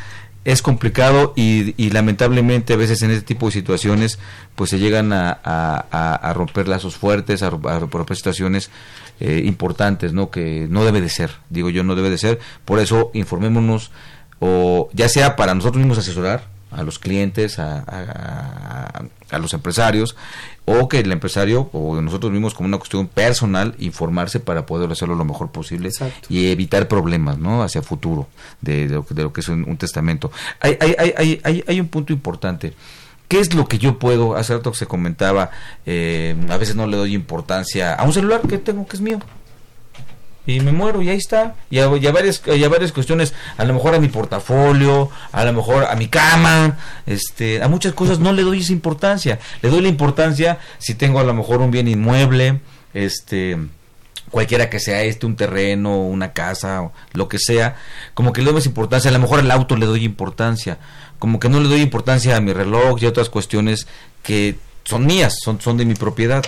[0.48, 4.18] es complicado y, y, lamentablemente a veces en este tipo de situaciones
[4.56, 8.70] pues se llegan a, a, a romper lazos fuertes, a, romper situaciones
[9.20, 10.32] eh, importantes, ¿no?
[10.32, 12.40] Que no debe de ser, digo yo, no debe de ser.
[12.64, 13.92] Por eso informémonos,
[14.40, 17.80] o ya sea para nosotros mismos asesorar a los clientes, a,
[19.30, 20.16] a, los empresarios,
[20.66, 25.16] o que el empresario o nosotros mismos como una cuestión personal informarse para poder hacerlo
[25.16, 25.90] lo mejor posible
[26.30, 28.28] y evitar problemas no hacia futuro
[28.62, 30.32] de, de, lo, que es un, testamento.
[30.60, 32.74] Hay, hay, hay, hay, hay un punto importante.
[33.28, 34.62] ¿Qué es lo que yo puedo hacer?
[34.62, 35.52] que se comentaba,
[35.86, 39.20] eh, a veces no le doy importancia a un celular que tengo que es mío.
[40.48, 41.56] Y me muero y ahí está.
[41.70, 45.96] Y a, varias, varias cuestiones, a lo mejor a mi portafolio, a lo mejor a
[45.98, 49.40] mi cama, este, a muchas cosas no le doy esa importancia.
[49.62, 52.62] Le doy la importancia si tengo a lo mejor un bien inmueble,
[52.94, 53.58] este,
[54.32, 57.76] cualquiera que sea este, un terreno, una casa, lo que sea,
[58.14, 60.78] como que le doy más importancia, a lo mejor al auto le doy importancia,
[61.20, 63.86] como que no le doy importancia a mi reloj y a otras cuestiones
[64.24, 64.56] que
[64.86, 66.46] son mías, son, son de mi propiedad.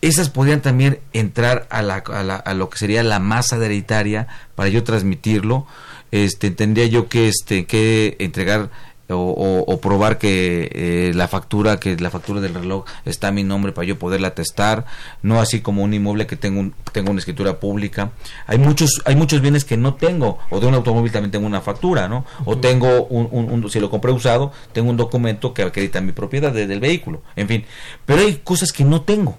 [0.00, 4.28] Esas podrían también entrar a, la, a, la, a lo que sería la masa hereditaria
[4.54, 5.66] para yo transmitirlo.
[6.10, 8.70] Este, tendría yo que, este, que entregar
[9.10, 13.72] o, probar que eh, la factura que la factura del reloj está a mi nombre
[13.72, 14.84] para yo poderla testar
[15.22, 18.10] no así como un inmueble que tengo un, tengo una escritura pública.
[18.46, 21.60] Hay muchos hay muchos bienes que no tengo o de un automóvil también tengo una
[21.60, 26.00] factura no o tengo un, un, si lo compré usado tengo un documento que acredita
[26.00, 27.64] mi propiedad del vehículo en fin.
[28.04, 29.38] Pero hay cosas que no tengo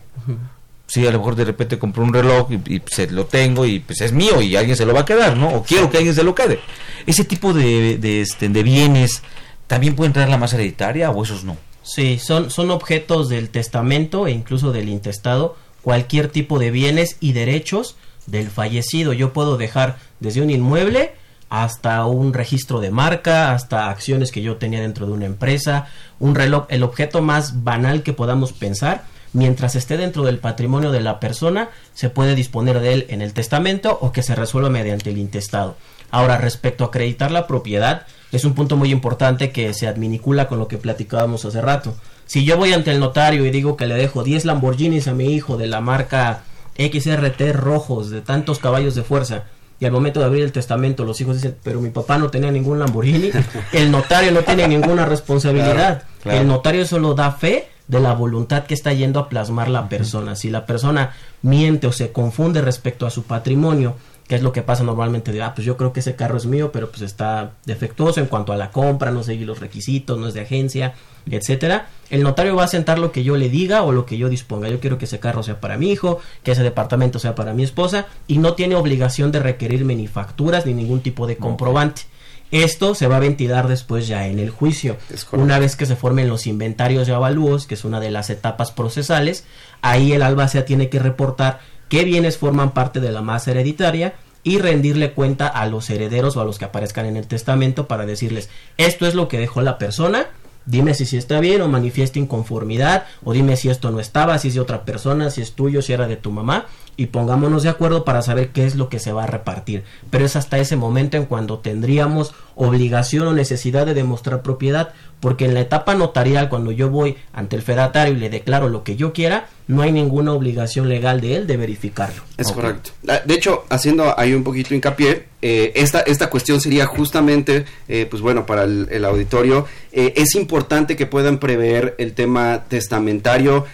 [0.88, 4.02] sí, a lo mejor de repente compro un reloj y, se lo tengo y pues
[4.02, 5.50] es mío y alguien se lo va a quedar, ¿no?
[5.50, 6.60] O quiero que alguien se lo quede.
[7.06, 9.24] Ese tipo de, de, este, de bienes
[9.70, 11.56] ¿También puede entrar la masa hereditaria o esos no?
[11.84, 17.34] Sí, son, son objetos del testamento e incluso del intestado cualquier tipo de bienes y
[17.34, 19.14] derechos del fallecido.
[19.14, 21.14] Yo puedo dejar desde un inmueble
[21.52, 25.88] hasta un registro de marca, hasta acciones que yo tenía dentro de una empresa,
[26.20, 31.02] un reloj, el objeto más banal que podamos pensar, mientras esté dentro del patrimonio de
[31.02, 35.10] la persona, se puede disponer de él en el testamento o que se resuelva mediante
[35.10, 35.76] el intestado.
[36.12, 40.60] Ahora, respecto a acreditar la propiedad, es un punto muy importante que se adminicula con
[40.60, 41.96] lo que platicábamos hace rato.
[42.26, 45.34] Si yo voy ante el notario y digo que le dejo 10 Lamborghinis a mi
[45.34, 46.44] hijo de la marca
[46.78, 49.46] XRT rojos de tantos caballos de fuerza
[49.80, 52.52] y al momento de abrir el testamento los hijos dicen, pero mi papá no tenía
[52.52, 53.32] ningún Lamborghini,
[53.74, 56.04] el notario no tiene ninguna responsabilidad.
[56.26, 60.36] El notario solo da fe de la voluntad que está yendo a plasmar la persona.
[60.36, 63.96] Si la persona miente o se confunde respecto a su patrimonio
[64.30, 66.46] que es lo que pasa normalmente de, ah, pues yo creo que ese carro es
[66.46, 70.28] mío, pero pues está defectuoso en cuanto a la compra, no seguir los requisitos, no
[70.28, 70.94] es de agencia,
[71.28, 71.88] etcétera.
[72.12, 74.70] El notario va a sentar lo que yo le diga o lo que yo disponga.
[74.70, 77.64] Yo quiero que ese carro sea para mi hijo, que ese departamento sea para mi
[77.64, 82.04] esposa y no tiene obligación de requerirme ni facturas ni ningún tipo de comprobante.
[82.52, 84.98] Esto se va a ventilar después ya en el juicio.
[85.32, 88.72] Una vez que se formen los inventarios y avalúos, que es una de las etapas
[88.72, 89.46] procesales,
[89.82, 91.60] ahí el albacea tiene que reportar
[91.90, 96.42] qué bienes forman parte de la masa hereditaria y rendirle cuenta a los herederos o
[96.42, 99.78] a los que aparezcan en el testamento para decirles esto es lo que dejó la
[99.78, 100.28] persona
[100.70, 104.50] dime si, si está bien o manifiesta inconformidad o dime si esto no estaba, si
[104.50, 106.66] es de otra persona, si es tuyo, si era de tu mamá
[107.00, 109.86] y pongámonos de acuerdo para saber qué es lo que se va a repartir.
[110.10, 114.90] Pero es hasta ese momento en cuando tendríamos obligación o necesidad de demostrar propiedad,
[115.22, 118.84] porque en la etapa notarial, cuando yo voy ante el fedatario y le declaro lo
[118.84, 122.22] que yo quiera, no hay ninguna obligación legal de él de verificarlo.
[122.36, 122.92] Es correcto.
[123.02, 128.22] De hecho, haciendo ahí un poquito hincapié, eh, esta, esta cuestión sería justamente, eh, pues
[128.22, 133.66] bueno, para el, auditorio, eh, es importante que puedan prever el tema testamentario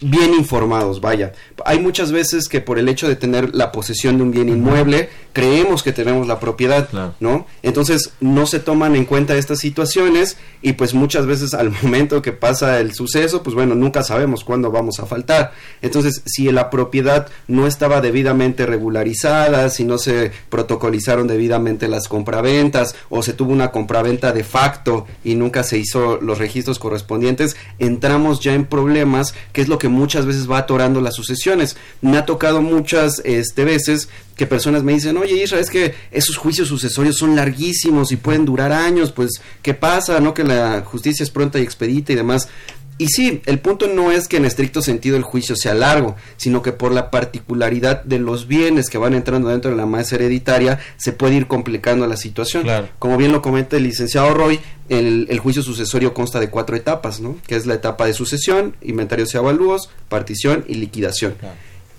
[0.00, 1.32] bien informados, vaya.
[1.64, 5.08] Hay muchas veces que por el hecho de tener la posesión de un bien inmueble,
[5.32, 6.88] creemos que tenemos la propiedad,
[7.20, 7.46] ¿no?
[7.62, 12.32] Entonces no se toman en cuenta estas situaciones y pues muchas veces al momento que
[12.32, 15.52] pasa el suceso, pues bueno, nunca sabemos cuándo vamos a faltar.
[15.82, 22.96] Entonces, si la propiedad no estaba debidamente regularizada, si no se protocolizaron debidamente las compraventas
[23.08, 28.40] o se tuvo una compraventa de facto y nunca se hizo los registros correspondientes, entramos
[28.40, 31.47] ya en problemas, que es lo que muchas veces va atorando la sucesión
[32.00, 36.36] Me ha tocado muchas este, veces que personas me dicen, oye Isra, es que esos
[36.36, 40.20] juicios sucesorios son larguísimos y pueden durar años, pues, ¿qué pasa?
[40.20, 40.32] ¿No?
[40.32, 42.48] Que la justicia es pronta y expedita y demás.
[42.98, 46.62] Y sí, el punto no es que en estricto sentido el juicio sea largo, sino
[46.62, 50.80] que por la particularidad de los bienes que van entrando dentro de la masa hereditaria,
[50.96, 52.66] se puede ir complicando la situación.
[52.98, 54.58] Como bien lo comenta el licenciado Roy,
[54.88, 57.36] el, juicio sucesorio consta de cuatro etapas, ¿no?
[57.46, 61.36] Que es la etapa de sucesión, inventarios y avalúos, partición y liquidación.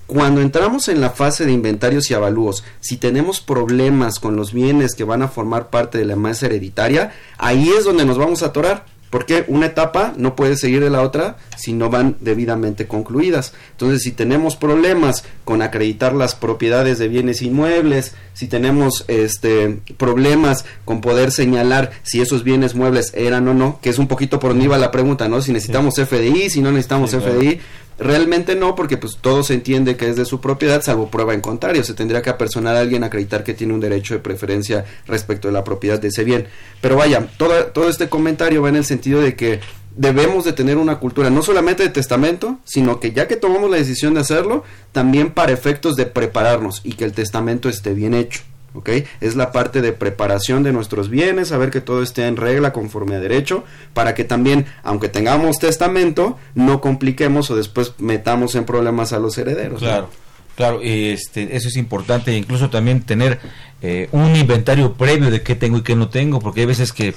[0.05, 4.95] Cuando entramos en la fase de inventarios y avalúos, si tenemos problemas con los bienes
[4.95, 8.47] que van a formar parte de la masa hereditaria, ahí es donde nos vamos a
[8.47, 13.53] atorar porque una etapa no puede seguir de la otra si no van debidamente concluidas.
[13.71, 20.65] Entonces, si tenemos problemas con acreditar las propiedades de bienes inmuebles, si tenemos este problemas
[20.85, 24.51] con poder señalar si esos bienes muebles eran o no, que es un poquito por
[24.51, 25.41] donde iba la pregunta, ¿no?
[25.41, 27.59] Si necesitamos FDI, si no necesitamos FDI,
[27.99, 31.41] Realmente no, porque pues todo se entiende que es de su propiedad, salvo prueba en
[31.41, 31.83] contrario.
[31.83, 35.49] Se tendría que apersonar a alguien a acreditar que tiene un derecho de preferencia respecto
[35.49, 36.47] de la propiedad de ese bien.
[36.81, 39.59] Pero vaya, todo, todo este comentario va en el sentido de que
[39.95, 43.75] debemos de tener una cultura no solamente de testamento, sino que ya que tomamos la
[43.75, 48.41] decisión de hacerlo, también para efectos de prepararnos y que el testamento esté bien hecho.
[48.73, 48.89] ¿Ok?
[49.21, 53.15] Es la parte de preparación de nuestros bienes, saber que todo esté en regla conforme
[53.15, 59.13] a derecho, para que también, aunque tengamos testamento, no compliquemos o después metamos en problemas
[59.13, 59.79] a los herederos.
[59.79, 60.09] Claro.
[60.55, 63.39] Claro, este, eso es importante, incluso también tener
[63.81, 67.13] eh, un inventario previo de qué tengo y qué no tengo, porque hay veces que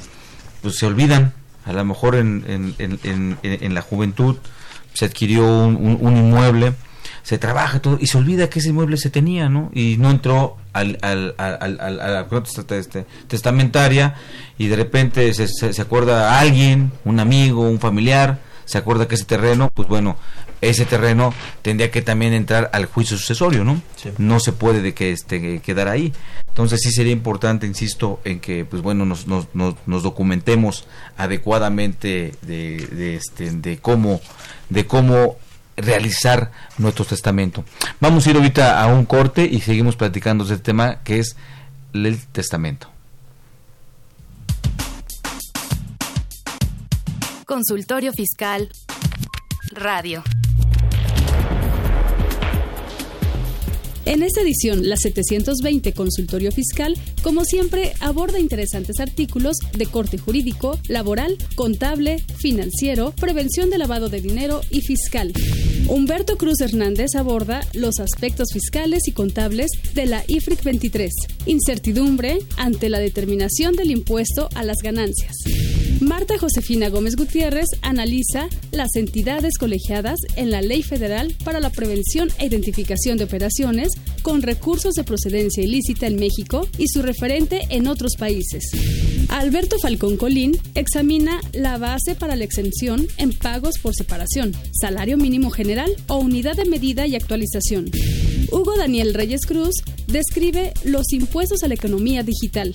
[0.60, 1.32] pues, se olvidan,
[1.64, 2.44] a lo mejor en,
[2.78, 4.36] en, en, en la juventud
[4.94, 6.74] se adquirió un, un inmueble,
[7.22, 9.70] se trabaja todo y se olvida que ese inmueble se tenía, ¿no?
[9.74, 12.26] Y no entró al, al, al, al, a la
[12.70, 14.14] este, testamentaria
[14.58, 19.14] y de repente se, se, acuerda a alguien, un amigo, un familiar, se acuerda que
[19.14, 20.16] ese terreno, pues bueno,
[20.60, 23.82] ese terreno tendría que también entrar al juicio sucesorio, ¿no?
[24.18, 26.12] No se puede de que este, quedar ahí.
[26.48, 32.86] Entonces sí sería importante, insisto, en que pues bueno nos, nos, nos, documentemos adecuadamente de,
[32.92, 34.20] de, este, de cómo
[34.68, 35.36] de cómo
[35.76, 37.64] realizar nuestro testamento.
[38.00, 41.36] Vamos a ir ahorita a un corte y seguimos platicando de este tema que es
[41.92, 42.88] el testamento.
[47.46, 48.70] Consultorio Fiscal
[49.72, 50.22] Radio.
[54.04, 60.78] En esta edición, la 720 Consultorio Fiscal, como siempre, aborda interesantes artículos de corte jurídico,
[60.88, 65.32] laboral, contable, financiero, prevención de lavado de dinero y fiscal.
[65.88, 71.12] Humberto Cruz Hernández aborda los aspectos fiscales y contables de la IFRIC 23,
[71.46, 75.36] incertidumbre ante la determinación del impuesto a las ganancias.
[76.00, 82.28] Marta Josefina Gómez Gutiérrez analiza las entidades colegiadas en la Ley Federal para la Prevención
[82.38, 83.91] e Identificación de Operaciones
[84.22, 88.70] con recursos de procedencia ilícita en México y su referente en otros países.
[89.28, 95.50] Alberto Falcón Colín examina la base para la exención en pagos por separación, salario mínimo
[95.50, 97.90] general o unidad de medida y actualización.
[98.50, 99.74] Hugo Daniel Reyes Cruz
[100.06, 102.74] describe los impuestos a la economía digital.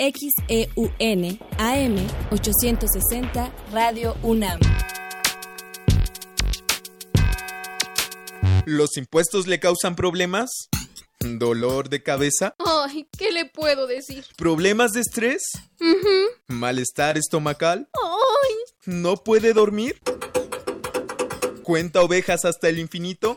[0.00, 1.96] XEUN AM
[2.30, 4.58] 860 Radio UNAM.
[8.64, 10.48] ¿Los impuestos le causan problemas?
[11.18, 12.54] ¿Dolor de cabeza?
[12.58, 14.24] Ay, ¿qué le puedo decir?
[14.38, 15.42] ¿Problemas de estrés?
[16.46, 17.90] ¿Malestar estomacal?
[17.92, 18.54] Ay.
[18.86, 20.00] ¿No puede dormir?
[21.62, 23.36] ¿Cuenta ovejas hasta el infinito?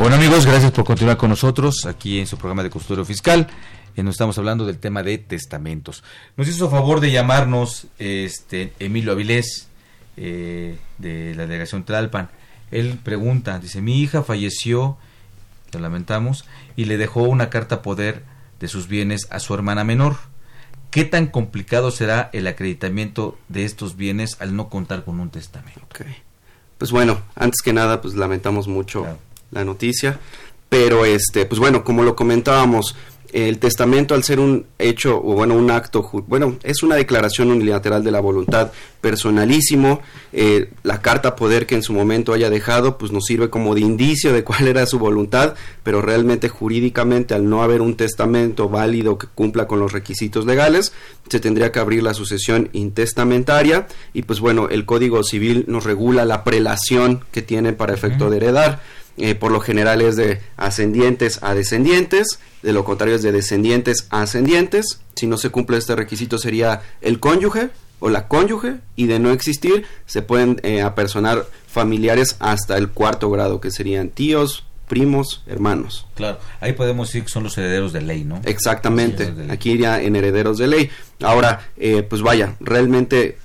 [0.00, 3.48] Bueno amigos, gracias por continuar con nosotros aquí en su programa de Custodio Fiscal.
[3.94, 6.02] Eh, nos estamos hablando del tema de testamentos.
[6.38, 9.68] Nos hizo favor de llamarnos este Emilio Avilés
[10.16, 12.30] eh, de la delegación Tlalpan.
[12.70, 14.96] Él pregunta, dice, mi hija falleció,
[15.70, 16.46] lo lamentamos,
[16.76, 18.24] y le dejó una carta poder
[18.58, 20.16] de sus bienes a su hermana menor.
[20.90, 25.82] ¿Qué tan complicado será el acreditamiento de estos bienes al no contar con un testamento?
[26.78, 29.18] Pues bueno, antes que nada, pues lamentamos mucho
[29.50, 30.18] la noticia,
[30.68, 32.94] pero este, pues bueno, como lo comentábamos,
[33.32, 38.02] el testamento al ser un hecho o bueno un acto bueno es una declaración unilateral
[38.02, 40.00] de la voluntad personalísimo.
[40.32, 43.80] Eh, la carta poder que en su momento haya dejado pues nos sirve como de
[43.82, 49.16] indicio de cuál era su voluntad pero realmente jurídicamente al no haber un testamento válido
[49.16, 50.92] que cumpla con los requisitos legales
[51.28, 53.86] se tendría que abrir la sucesión intestamentaria.
[54.12, 58.38] Y pues bueno el código civil nos regula la prelación que tiene para efecto de
[58.38, 58.80] heredar
[59.16, 64.06] eh, por lo general es de ascendientes a descendientes, de lo contrario es de descendientes
[64.10, 65.00] a ascendientes.
[65.14, 69.30] Si no se cumple este requisito sería el cónyuge o la cónyuge y de no
[69.30, 76.06] existir se pueden eh, apersonar familiares hasta el cuarto grado que serían tíos, primos, hermanos.
[76.16, 78.40] Claro, ahí podemos decir que son los herederos de ley, ¿no?
[78.44, 79.48] Exactamente, ley.
[79.50, 80.90] aquí iría en herederos de ley.
[81.22, 83.38] Ahora, eh, pues vaya, realmente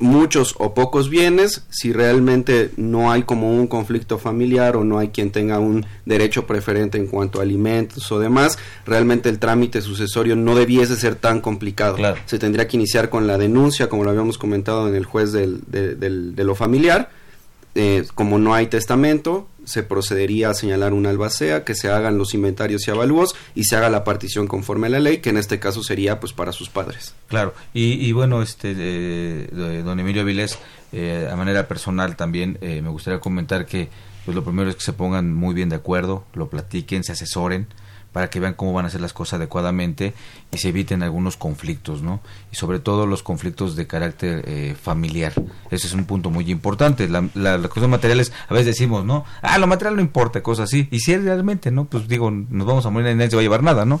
[0.00, 5.08] muchos o pocos bienes, si realmente no hay como un conflicto familiar o no hay
[5.08, 10.36] quien tenga un derecho preferente en cuanto a alimentos o demás, realmente el trámite sucesorio
[10.36, 11.96] no debiese ser tan complicado.
[12.26, 15.60] Se tendría que iniciar con la denuncia, como lo habíamos comentado en el juez del-
[15.66, 17.10] de, del- de lo familiar.
[17.76, 22.34] Eh, como no hay testamento, se procedería a señalar una albacea, que se hagan los
[22.34, 25.58] inventarios y avalúos y se haga la partición conforme a la ley, que en este
[25.58, 27.14] caso sería pues para sus padres.
[27.28, 30.58] Claro, y, y bueno, este, eh, don Emilio Avilés,
[30.92, 33.88] eh, a manera personal también eh, me gustaría comentar que
[34.24, 37.68] pues lo primero es que se pongan muy bien de acuerdo, lo platiquen, se asesoren
[38.12, 40.14] para que vean cómo van a hacer las cosas adecuadamente
[40.50, 42.20] y se eviten algunos conflictos, ¿no?
[42.52, 45.32] Y sobre todo los conflictos de carácter eh, familiar.
[45.70, 47.08] Ese es un punto muy importante.
[47.08, 49.24] La, la, las cosas materiales, a veces decimos, ¿no?
[49.42, 50.88] Ah, lo material no importa, cosas así.
[50.90, 51.84] Y si realmente, ¿no?
[51.84, 54.00] Pues digo, nos vamos a morir y nadie se va a llevar nada, ¿no?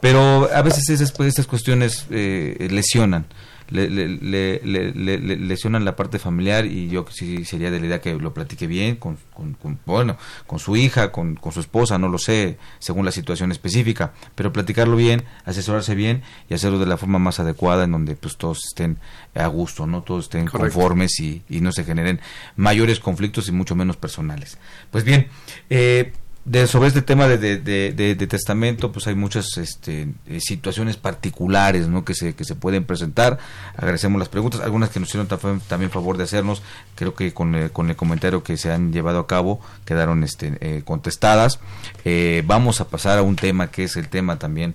[0.00, 3.26] Pero a veces esas, pues, esas cuestiones eh, lesionan.
[3.70, 7.78] Le, le, le, le- le- le- lesionan la parte familiar y yo sí sería de
[7.78, 10.16] la idea que lo platique bien con, con- con- bueno
[10.48, 14.52] con su hija con, con su esposa no lo sé según la situación específica pero
[14.52, 18.58] platicarlo bien asesorarse bien y hacerlo de la forma más adecuada en donde pues todos
[18.66, 18.98] estén
[19.36, 20.74] a gusto no todos estén Correcto.
[20.74, 22.20] conformes y, y no se generen
[22.56, 24.58] mayores conflictos y mucho menos personales
[24.90, 25.28] pues bien
[25.70, 26.12] eh,
[26.50, 31.86] de, sobre este tema de, de, de- testamento, pues hay muchas este, eh, situaciones particulares
[31.86, 32.04] ¿no?
[32.04, 33.38] que, se, que se pueden presentar.
[33.76, 36.62] Agradecemos las preguntas, algunas que nos hicieron taf- también favor de hacernos.
[36.96, 40.58] Creo que con el, con el comentario que se han llevado a cabo quedaron este,
[40.60, 41.60] eh, contestadas.
[42.04, 44.74] Eh, vamos a pasar a un tema que es el tema también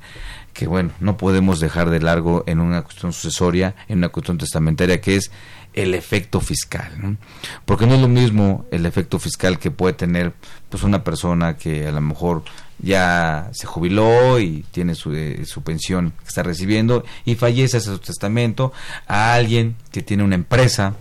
[0.53, 5.01] que, bueno, no podemos dejar de largo en una cuestión sucesoria, en una cuestión testamentaria,
[5.01, 5.29] que es
[5.75, 7.17] el efecto fiscal, ¿no?
[7.65, 10.33] Porque no es lo mismo el efecto fiscal que puede tener
[10.69, 12.43] pues una persona que a lo mejor
[12.79, 17.91] ya se jubiló y tiene su, eh, su pensión que está recibiendo y fallece hace
[17.91, 18.73] su testamento
[19.07, 20.95] a alguien que tiene una empresa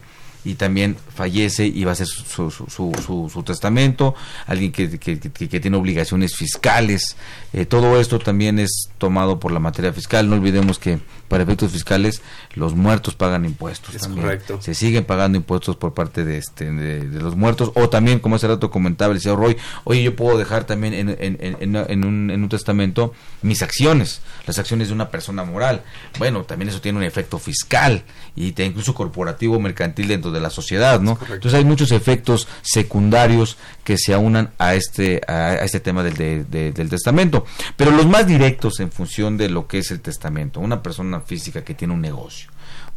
[0.44, 4.14] y también fallece y va a hacer su, su, su, su- su testamento,
[4.46, 7.16] alguien que, que- que- que tiene obligaciones fiscales.
[7.52, 10.28] Eh, todo esto también es tomado por la materia fiscal.
[10.28, 12.20] No olvidemos que para efectos fiscales
[12.54, 13.94] los muertos pagan impuestos.
[13.94, 14.22] Es también.
[14.24, 14.58] correcto.
[14.60, 17.70] Se siguen pagando impuestos por parte de, este, de, de los muertos.
[17.74, 21.08] O también, como hace rato comentaba el señor Roy, oye, yo puedo dejar también en,
[21.10, 25.44] en, en, en- en un, en un testamento mis acciones, las acciones de una persona
[25.44, 25.82] moral.
[26.18, 28.02] Bueno, también eso tiene un efecto fiscal
[28.36, 31.18] y te- incluso corporativo, mercantil dentro de la sociedad, ¿no?
[31.22, 36.44] Entonces hay muchos efectos secundarios que se aunan a este, a, este tema del, de-
[36.44, 37.46] de- del testamento.
[37.76, 41.64] Pero los más directos en función de lo que es el testamento, una persona física
[41.64, 42.50] que tiene un negocio,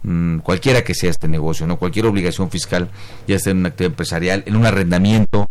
[0.03, 2.89] mm, cualquiera que sea este negocio, no cualquier obligación fiscal,
[3.27, 5.47] ya sea en una actividad empresarial, en un arrendamiento,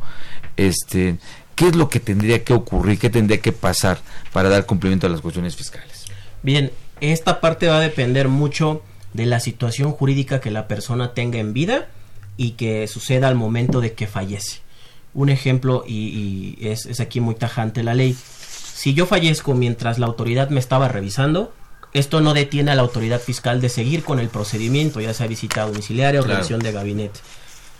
[0.57, 1.17] este,
[1.55, 3.99] ¿qué es lo que tendría que ocurrir, qué tendría que pasar
[4.33, 6.05] para dar cumplimiento a las cuestiones fiscales?
[6.43, 6.71] Bien,
[7.01, 8.83] esta parte va a depender mucho
[9.17, 11.89] de la situación jurídica que la persona tenga en vida
[12.37, 14.61] y que suceda al momento de que fallece.
[15.15, 18.15] Un ejemplo, y, y es, es aquí muy tajante la ley,
[18.75, 21.53] si yo fallezco mientras la autoridad me estaba revisando,
[21.95, 25.65] esto no detiene a la autoridad fiscal de seguir con el procedimiento, ya sea visita
[25.65, 26.37] domiciliaria o Claro.
[26.37, 27.21] revisión de gabinete.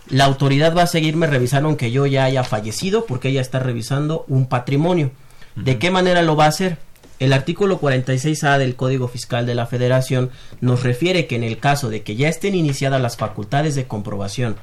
[0.09, 4.25] La autoridad va a seguirme revisando aunque yo ya haya fallecido porque ella está revisando
[4.27, 5.11] un patrimonio.
[5.55, 6.77] ¿De qué manera lo va a hacer?
[7.19, 10.29] El artículo 46A del Código Fiscal de la Federación
[10.61, 14.55] nos refiere que en el caso de que ya estén iniciadas las facultades de comprobación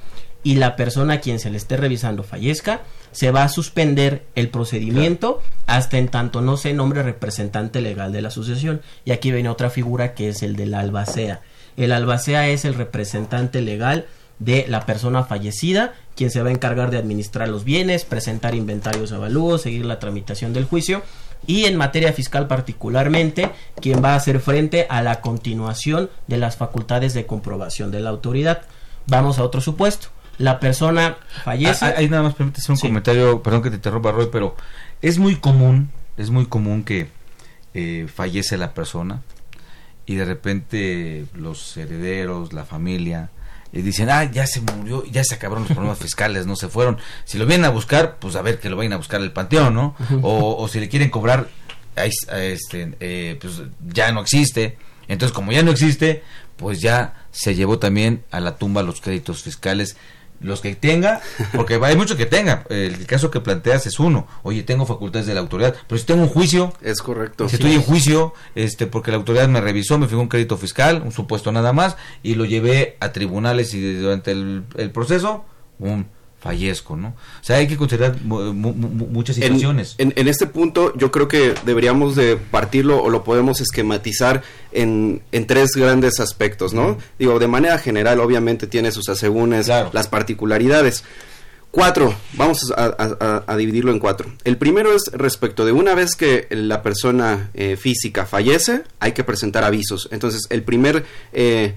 [0.44, 4.50] y la persona a quien se le esté revisando fallezca, se va a suspender el
[4.50, 8.82] procedimiento hasta en tanto no se nombre representante legal de la sucesión.
[9.04, 11.40] Y aquí viene otra figura que es el del albacea.
[11.76, 14.06] El albacea es el representante legal
[14.38, 19.12] de la persona fallecida, quien se va a encargar de administrar los bienes, presentar inventarios
[19.12, 21.02] avalúos, seguir la tramitación del juicio
[21.46, 26.56] y en materia fiscal particularmente, quien va a hacer frente a la continuación de las
[26.56, 28.62] facultades de comprobación de la autoridad.
[29.06, 30.08] Vamos a otro supuesto.
[30.38, 31.84] La persona fallece.
[31.84, 34.56] Ah, Ahí nada más permítese un comentario, perdón que te interrumpa Roy, pero
[35.00, 37.08] es muy común, es muy común que
[37.74, 39.22] eh, fallece la persona
[40.06, 43.30] y de repente los herederos, la familia,
[43.74, 46.98] eh, dicen, ah, ya se murió, ya se acabaron los problemas fiscales, no se fueron.
[47.24, 49.74] Si lo vienen a buscar, pues a ver que lo vayan a buscar al panteón,
[49.74, 49.96] ¿no?
[50.22, 51.48] o, o si le quieren cobrar,
[51.96, 54.78] este, eh, pues ya no existe.
[55.08, 56.22] Entonces, como ya no existe,
[56.56, 59.96] pues ya se llevó también a la tumba los créditos fiscales
[60.40, 61.20] los que tenga,
[61.54, 62.64] porque hay muchos que tenga.
[62.68, 64.26] El caso que planteas es uno.
[64.42, 67.48] Oye, tengo facultades de la autoridad, pero si tengo un juicio, es correcto.
[67.48, 71.02] Si estoy en juicio, este, porque la autoridad me revisó, me fijó un crédito fiscal,
[71.04, 75.44] un supuesto nada más, y lo llevé a tribunales y durante el, el proceso,
[75.78, 76.06] un
[76.44, 77.08] fallezco, ¿no?
[77.08, 79.94] O sea, hay que considerar mu- mu- mu- muchas situaciones.
[79.98, 85.22] En, en este punto yo creo que deberíamos de partirlo o lo podemos esquematizar en,
[85.32, 86.98] en tres grandes aspectos, ¿no?
[87.18, 91.02] Digo, de manera general obviamente tiene sus asegúnes, las particularidades.
[91.70, 94.30] Cuatro, vamos a- a dividirlo en cuatro.
[94.44, 99.24] El primero es respecto de una vez que la persona eh, física fallece, hay que
[99.24, 100.08] presentar avisos.
[100.12, 101.74] Entonces, el primer eh,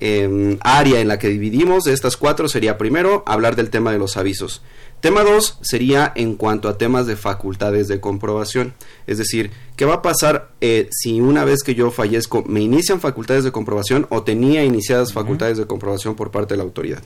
[0.00, 3.98] em, área en la que dividimos de estas cuatro sería primero hablar del tema de
[3.98, 4.62] los avisos.
[5.00, 8.74] Tema 2 sería en cuanto a temas de facultades de comprobación.
[9.06, 13.00] Es decir, ¿qué va a pasar eh, si una vez que yo fallezco me inician
[13.00, 17.02] facultades de comprobación o tenía iniciadas facultades de comprobación por parte de la autoridad?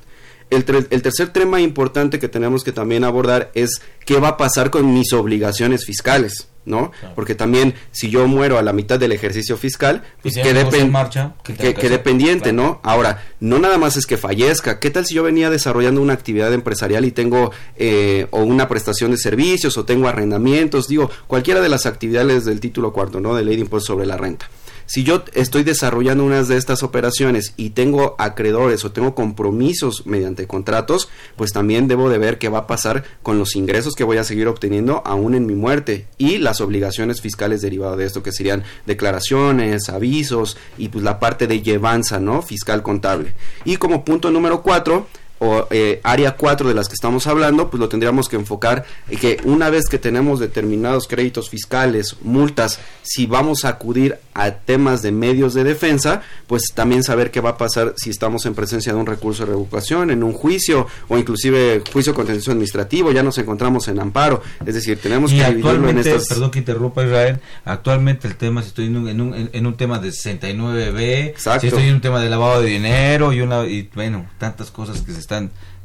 [0.51, 4.93] El tercer tema importante que tenemos que también abordar es qué va a pasar con
[4.93, 6.93] mis obligaciones fiscales, ¿no?
[7.15, 11.35] Porque también si yo muero a la mitad del ejercicio fiscal, pues si en marcha,
[11.43, 12.03] ¿qué que- tengo que quedé hacer?
[12.03, 12.81] pendiente, ¿no?
[12.83, 14.79] Ahora, no nada más es que fallezca.
[14.79, 19.11] ¿Qué tal si yo venía desarrollando una actividad empresarial y tengo eh, o una prestación
[19.11, 20.87] de servicios o tengo arrendamientos?
[20.89, 23.35] Digo, cualquiera de las actividades del título cuarto, ¿no?
[23.35, 24.49] De ley de impuesto sobre la renta.
[24.91, 30.49] Si yo estoy desarrollando unas de estas operaciones y tengo acreedores o tengo compromisos mediante
[30.49, 34.17] contratos, pues también debo de ver qué va a pasar con los ingresos que voy
[34.17, 38.33] a seguir obteniendo aún en mi muerte y las obligaciones fiscales derivadas de esto, que
[38.33, 42.43] serían declaraciones, avisos y pues la parte de llevanza, ¿no?
[42.43, 43.35] Fiscal contable.
[43.65, 45.07] Y como punto número cuatro,
[45.41, 49.19] o eh, área 4 de las que estamos hablando, pues lo tendríamos que enfocar en
[49.19, 55.03] que una vez que tenemos determinados créditos fiscales, multas, si vamos a acudir a temas
[55.03, 58.93] de medios de defensa, pues también saber qué va a pasar si estamos en presencia
[58.93, 63.39] de un recurso de revocación, en un juicio o inclusive juicio contencioso administrativo, ya nos
[63.39, 67.03] encontramos en amparo, es decir, tenemos Y que dividirlo en actualmente, estas perdón que interrumpa
[67.03, 71.35] Israel, actualmente el tema, si estoy en un, en un, en un tema de 69B,
[71.61, 75.01] si estoy en un tema de lavado de dinero y una y bueno, tantas cosas
[75.01, 75.30] que se están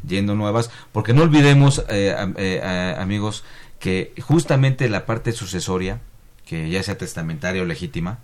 [0.08, 3.43] yendo nuevas, porque no olvidemos, eh, eh, amigos,
[3.80, 6.00] que justamente la parte sucesoria,
[6.46, 8.20] que ya sea testamentaria o legítima,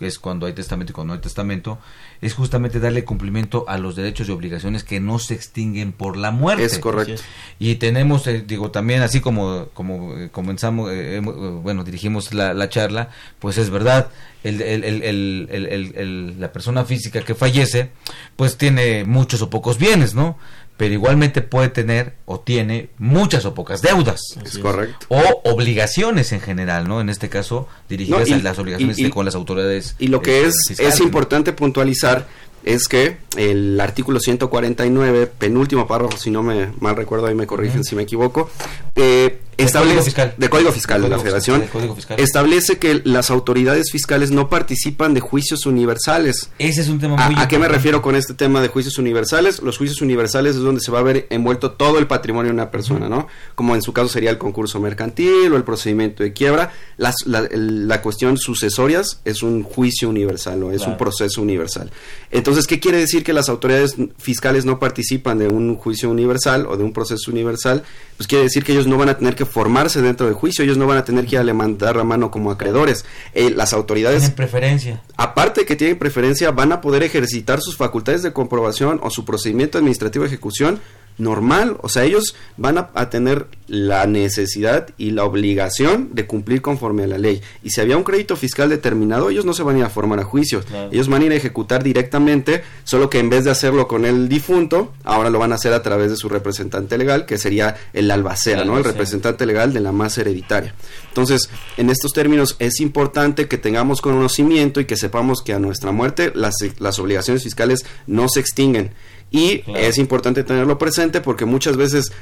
[0.00, 1.78] es cuando hay testamento y cuando no hay testamento,
[2.20, 6.32] es justamente darle cumplimiento a los derechos y obligaciones que no se extinguen por la
[6.32, 6.64] muerte.
[6.64, 7.22] Es correcto.
[7.60, 12.52] Y tenemos, eh, digo, también así como, como eh, comenzamos, eh, eh, bueno, dirigimos la,
[12.52, 14.08] la charla, pues es verdad,
[14.42, 17.90] el, el- el- el- el- el- el- la persona física que fallece,
[18.34, 20.36] pues tiene muchos o pocos bienes, ¿no?
[20.76, 24.20] Pero igualmente puede tener o tiene muchas o pocas deudas.
[24.44, 25.06] Es correcto.
[25.08, 27.00] O obligaciones en general, ¿no?
[27.00, 29.94] En este caso, dirigidas No, y- a las obligaciones y- y- de- con las autoridades.
[29.98, 31.06] Y lo que eh, es, fiscales, es ¿no?
[31.06, 32.26] importante puntualizar
[32.64, 37.84] es que el artículo 149, penúltimo párrafo, si no me mal recuerdo, ahí me corrigen
[37.84, 38.50] si me equivoco,
[38.96, 40.34] eh, establece Fiscal.
[40.36, 42.20] de Código Fiscal de, Código la Federación Fiscal, de Código Fiscal.
[42.20, 46.50] establece que las autoridades fiscales no participan de juicios universales.
[46.58, 48.98] Ese es un tema ¿A, muy a qué me refiero con este tema de juicios
[48.98, 49.62] universales?
[49.62, 52.70] Los juicios universales es donde se va a ver envuelto todo el patrimonio de una
[52.70, 53.26] persona, ¿no?
[53.54, 56.72] Como en su caso sería el concurso mercantil o el procedimiento de quiebra.
[56.96, 60.92] Las, la, la cuestión sucesorias es un juicio universal o es Claro.
[60.92, 61.90] un proceso universal.
[62.30, 66.76] Entonces, ¿qué quiere decir que las autoridades fiscales no participan de un juicio universal o
[66.76, 67.82] de un proceso universal?
[68.18, 70.76] Pues quiere decir que ellos no van a tener que formarse dentro del juicio, ellos
[70.76, 73.04] no van a tener que ir a levantar la mano como acreedores.
[73.34, 75.02] Eh, las autoridades Tienen preferencia.
[75.16, 79.24] aparte de que tienen preferencia, van a poder ejercitar sus facultades de comprobación o su
[79.24, 80.80] procedimiento administrativo de ejecución
[81.18, 81.76] normal.
[81.82, 87.04] O sea, ellos van a, a tener la necesidad y la obligación de cumplir conforme
[87.04, 87.40] a la ley.
[87.62, 90.20] Y si había un crédito fiscal determinado, ellos no se van a ir a formar
[90.20, 90.62] a juicio.
[90.62, 90.90] Claro.
[90.92, 94.28] Ellos van a ir a ejecutar directamente, solo que en vez de hacerlo con el
[94.28, 98.10] difunto, ahora lo van a hacer a través de su representante legal, que sería el
[98.10, 98.72] albacera, El ¿no?
[98.74, 98.92] El albacea.
[98.92, 100.74] representante legal de la masa hereditaria.
[101.08, 105.90] Entonces, en estos términos es importante que tengamos conocimiento y que sepamos que a nuestra
[105.90, 108.92] muerte las, las obligaciones fiscales no se extinguen.
[109.36, 109.80] Y Claro.
[109.80, 112.12] es importante tenerlo presente porque muchas veces,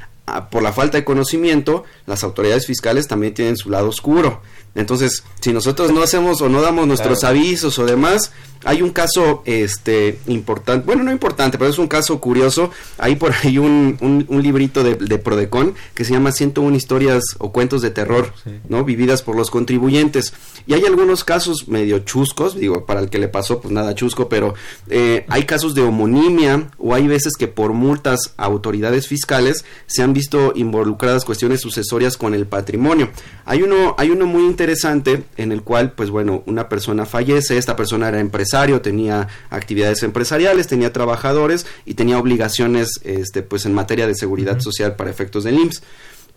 [0.49, 4.41] por la falta de conocimiento, las autoridades fiscales también tienen su lado oscuro.
[4.73, 7.37] Entonces, si nosotros no hacemos o no damos nuestros Claro.
[7.37, 8.31] avisos o demás,
[8.65, 12.71] hay un caso este importante, bueno, no importante, pero es un caso curioso.
[12.97, 17.23] Hay por ahí un, un, un librito de, de Prodecon que se llama 101 historias
[17.37, 18.33] o cuentos de terror,
[18.67, 18.83] ¿no?
[18.83, 20.33] Vividas por los contribuyentes.
[20.67, 24.27] Y hay algunos casos medio chuscos, digo, para el que le pasó, pues nada chusco,
[24.27, 24.55] pero
[24.89, 30.01] eh, hay casos de homonimia o hay veces que por multas a autoridades fiscales se
[30.01, 33.09] han visto involucradas cuestiones sucesorias con el patrimonio.
[33.43, 37.75] Hay uno, hay uno muy interesante en el cual, pues bueno, una persona fallece, esta
[37.75, 44.07] persona era empresario, tenía actividades empresariales, tenía trabajadores y tenía obligaciones, este, pues en materia
[44.07, 45.83] de seguridad social para efectos del IMSS.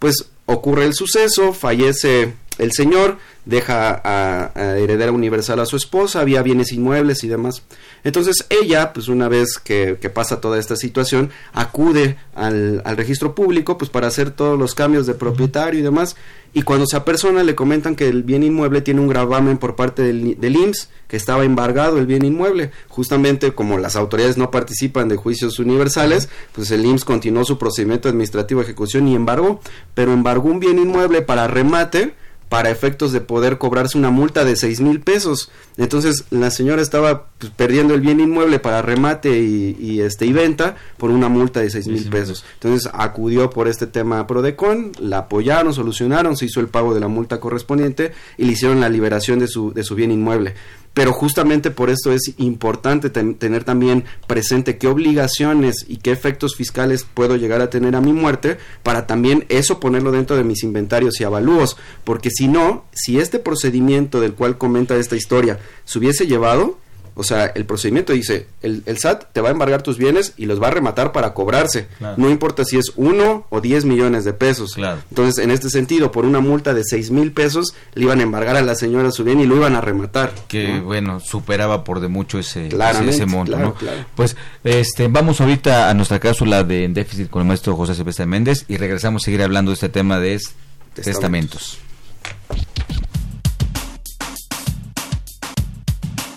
[0.01, 6.21] Pues ocurre el suceso, fallece el señor, deja a, a heredera universal a su esposa,
[6.21, 7.63] había bienes inmuebles y demás.
[8.05, 13.79] Entonces ella, pues una vez que, que pasa toda esta situación, acude al, registro público,
[13.79, 16.17] pues para hacer todos los cambios de propietario y demás.
[16.55, 20.03] Y cuando se apersona le comentan que el bien inmueble tiene un gravamen por parte
[20.03, 22.71] del, del IMSS, que estaba embargado el bien inmueble.
[22.89, 28.09] Justamente como las autoridades no participan de juicios universales, pues el IMSS continuó su procedimiento
[28.09, 29.61] administrativo de ejecución y embargó,
[29.95, 32.15] pero embargó un bien inmueble para remate
[32.49, 35.51] para efectos de poder cobrarse una multa de seis mil pesos.
[35.77, 40.33] Entonces la señora estaba pues, perdiendo el bien inmueble para remate y, y, este y
[40.33, 42.45] venta por una multa de seis mil pesos.
[42.55, 47.01] Entonces acudió por este tema a Prodecon, la apoyaron, solucionaron, se hizo el pago de
[47.01, 50.55] la multa correspondiente y le hicieron la liberación de su, de su bien inmueble
[50.95, 56.57] pero justamente por esto es importante ten tener también presente qué obligaciones y qué efectos
[56.57, 60.63] fiscales puedo llegar a tener a mi muerte para también eso ponerlo dentro de mis
[60.63, 65.99] inventarios y avalúos, porque si no, si este procedimiento del cual comenta esta historia se
[65.99, 66.79] hubiese llevado,
[67.19, 70.47] o sea, el procedimiento dice, el, el, SAT te va a embargar tus bienes y
[70.47, 71.89] los va a rematar para cobrarse.
[71.99, 72.15] Claro.
[72.17, 74.75] No importa si es uno o diez millones de pesos.
[74.75, 75.01] Claro.
[75.11, 78.57] Entonces, en este sentido, por una multa de seis mil pesos, le iban a embargar
[78.57, 80.33] a la señora su bien y lo iban a rematar.
[80.47, 80.85] Que, ¿no?
[80.85, 83.75] bueno, superaba por de mucho ese, ese, ese monto, claro, ¿no?
[83.75, 84.05] claro.
[84.15, 88.65] Pues, este, vamos ahorita a nuestra cápsula de déficit con el maestro José Silvestre Méndez
[88.69, 91.05] y regresamos a seguir hablando de este tema de testamentos.
[91.05, 91.88] testamentos.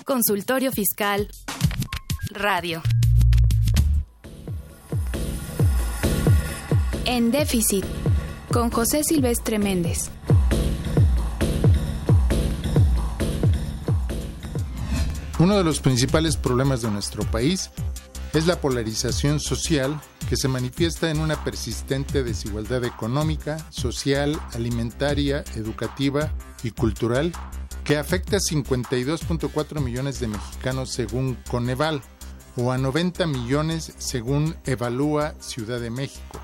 [0.05, 1.29] Consultorio Fiscal
[2.31, 2.81] Radio.
[7.05, 7.85] En déficit,
[8.51, 10.09] con José Silvestre Méndez.
[15.39, 17.69] Uno de los principales problemas de nuestro país
[18.33, 19.99] es la polarización social
[20.29, 26.31] que se manifiesta en una persistente desigualdad económica, social, alimentaria, educativa
[26.63, 27.33] y cultural
[27.91, 32.01] que afecta a 52.4 millones de mexicanos según Coneval
[32.55, 36.39] o a 90 millones según Evalúa Ciudad de México.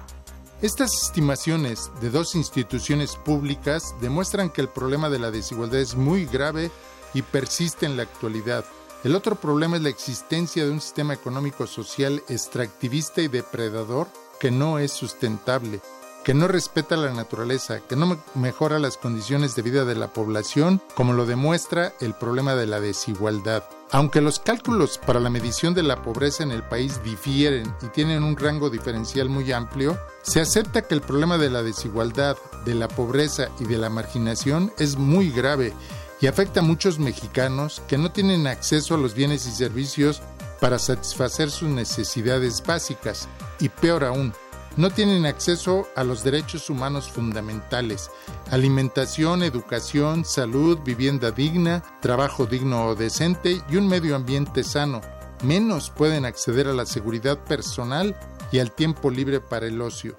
[0.62, 6.26] Estas estimaciones de dos instituciones públicas demuestran que el problema de la desigualdad es muy
[6.26, 6.70] grave
[7.14, 8.66] y persiste en la actualidad.
[9.06, 14.10] El otro problema es la existencia de un sistema económico social extractivista y depredador
[14.42, 15.80] que no es sustentable,
[16.28, 20.82] que no respeta la naturaleza, que no mejora las condiciones de vida de la población,
[20.94, 23.64] como lo demuestra el problema de la desigualdad.
[23.92, 28.24] Aunque los cálculos para la medición de la pobreza en el país difieren y tienen
[28.24, 32.90] un rango diferencial muy amplio, se acepta que el problema de la desigualdad, de la
[32.90, 35.74] pobreza y de la marginación es muy grave
[36.20, 40.22] y afecta a muchos mexicanos que no tienen acceso a los bienes y servicios
[40.60, 43.30] para satisfacer sus necesidades básicas
[43.62, 44.34] y peor aún,
[44.78, 48.10] no tienen acceso a los derechos humanos fundamentales,
[48.52, 55.02] alimentación, educación, salud, vivienda digna, trabajo digno o decente y un medio ambiente sano.
[55.44, 58.16] Menos pueden acceder a la seguridad personal
[58.52, 60.18] y al tiempo libre para el ocio.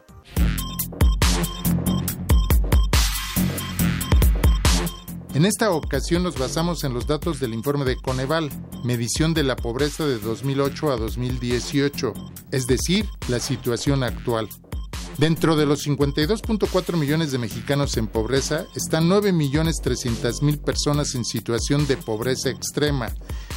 [5.38, 8.50] En esta ocasión nos basamos en los datos del informe de Coneval,
[8.82, 12.12] medición de la pobreza de 2008 a 2018,
[12.50, 14.48] es decir, la situación actual.
[15.16, 21.96] Dentro de los 52.4 millones de mexicanos en pobreza están 9.300.000 personas en situación de
[21.96, 23.14] pobreza extrema,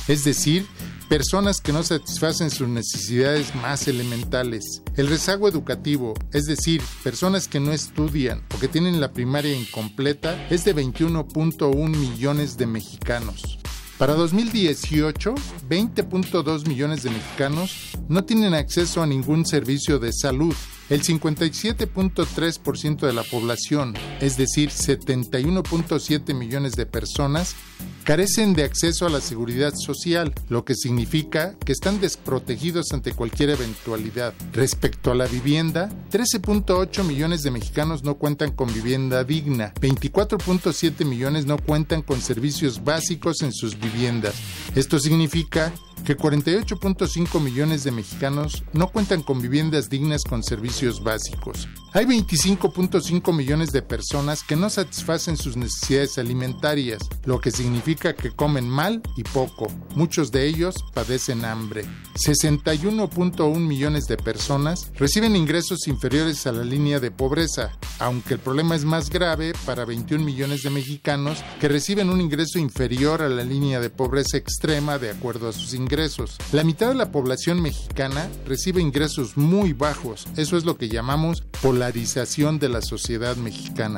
[0.07, 0.65] es decir,
[1.09, 4.81] personas que no satisfacen sus necesidades más elementales.
[4.95, 10.47] El rezago educativo, es decir, personas que no estudian o que tienen la primaria incompleta,
[10.49, 13.59] es de 21.1 millones de mexicanos.
[14.01, 15.35] Para 2018,
[15.69, 20.55] 20.2 millones de mexicanos no tienen acceso a ningún servicio de salud.
[20.89, 27.55] El 57.3% de la población, es decir, 71.7 millones de personas,
[28.03, 33.51] carecen de acceso a la seguridad social, lo que significa que están desprotegidos ante cualquier
[33.51, 34.33] eventualidad.
[34.53, 41.45] Respecto a la vivienda, 13.8 millones de mexicanos no cuentan con vivienda digna, 24.7 millones
[41.45, 44.35] no cuentan con servicios básicos en sus viviendas.
[44.75, 45.73] Esto significa
[46.05, 51.67] que 48.5 millones de mexicanos no cuentan con viviendas dignas con servicios básicos.
[51.93, 58.31] Hay 25.5 millones de personas que no satisfacen sus necesidades alimentarias, lo que significa que
[58.31, 59.67] comen mal y poco.
[59.93, 61.83] Muchos de ellos padecen hambre.
[62.15, 68.75] 61.1 millones de personas reciben ingresos inferiores a la línea de pobreza, aunque el problema
[68.75, 73.43] es más grave para 21 millones de mexicanos que reciben un ingreso inferior a la
[73.43, 76.37] línea de pobreza extrema de acuerdo a sus ingresos.
[76.53, 81.43] La mitad de la población mexicana recibe ingresos muy bajos, eso es lo que llamamos
[81.81, 83.97] polarización de la sociedad mexicana.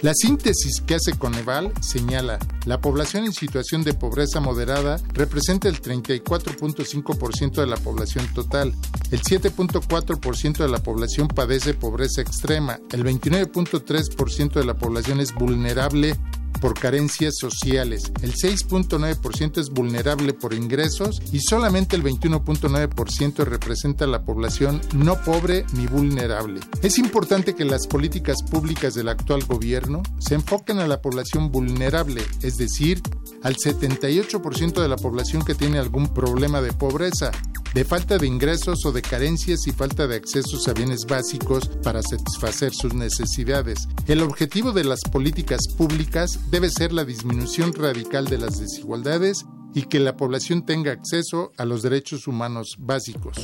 [0.00, 5.82] La síntesis que hace Coneval señala, la población en situación de pobreza moderada representa el
[5.82, 8.76] 34.5% de la población total,
[9.10, 16.14] el 7.4% de la población padece pobreza extrema, el 29.3% de la población es vulnerable
[16.60, 24.24] por carencias sociales, el 6.9% es vulnerable por ingresos y solamente el 21.9% representa la
[24.24, 26.60] población no pobre ni vulnerable.
[26.82, 32.22] Es importante que las políticas públicas del actual gobierno se enfoquen a la población vulnerable,
[32.42, 33.02] es decir,
[33.42, 37.30] al 78% de la población que tiene algún problema de pobreza,
[37.74, 42.00] de falta de ingresos o de carencias y falta de accesos a bienes básicos para
[42.02, 43.86] satisfacer sus necesidades.
[44.06, 49.44] El objetivo de las políticas públicas debe ser la disminución radical de las desigualdades
[49.74, 53.36] y que la población tenga acceso a los derechos humanos básicos.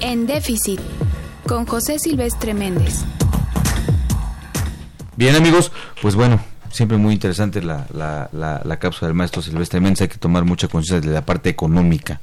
[0.00, 0.80] En déficit,
[1.46, 3.04] con José Silvestre Méndez.
[5.16, 6.40] Bien amigos, pues bueno,
[6.70, 8.30] siempre muy interesante la, la,
[8.64, 12.20] la, cápsula del maestro Silvestre Mensa, hay que tomar mucha conciencia de la parte económica.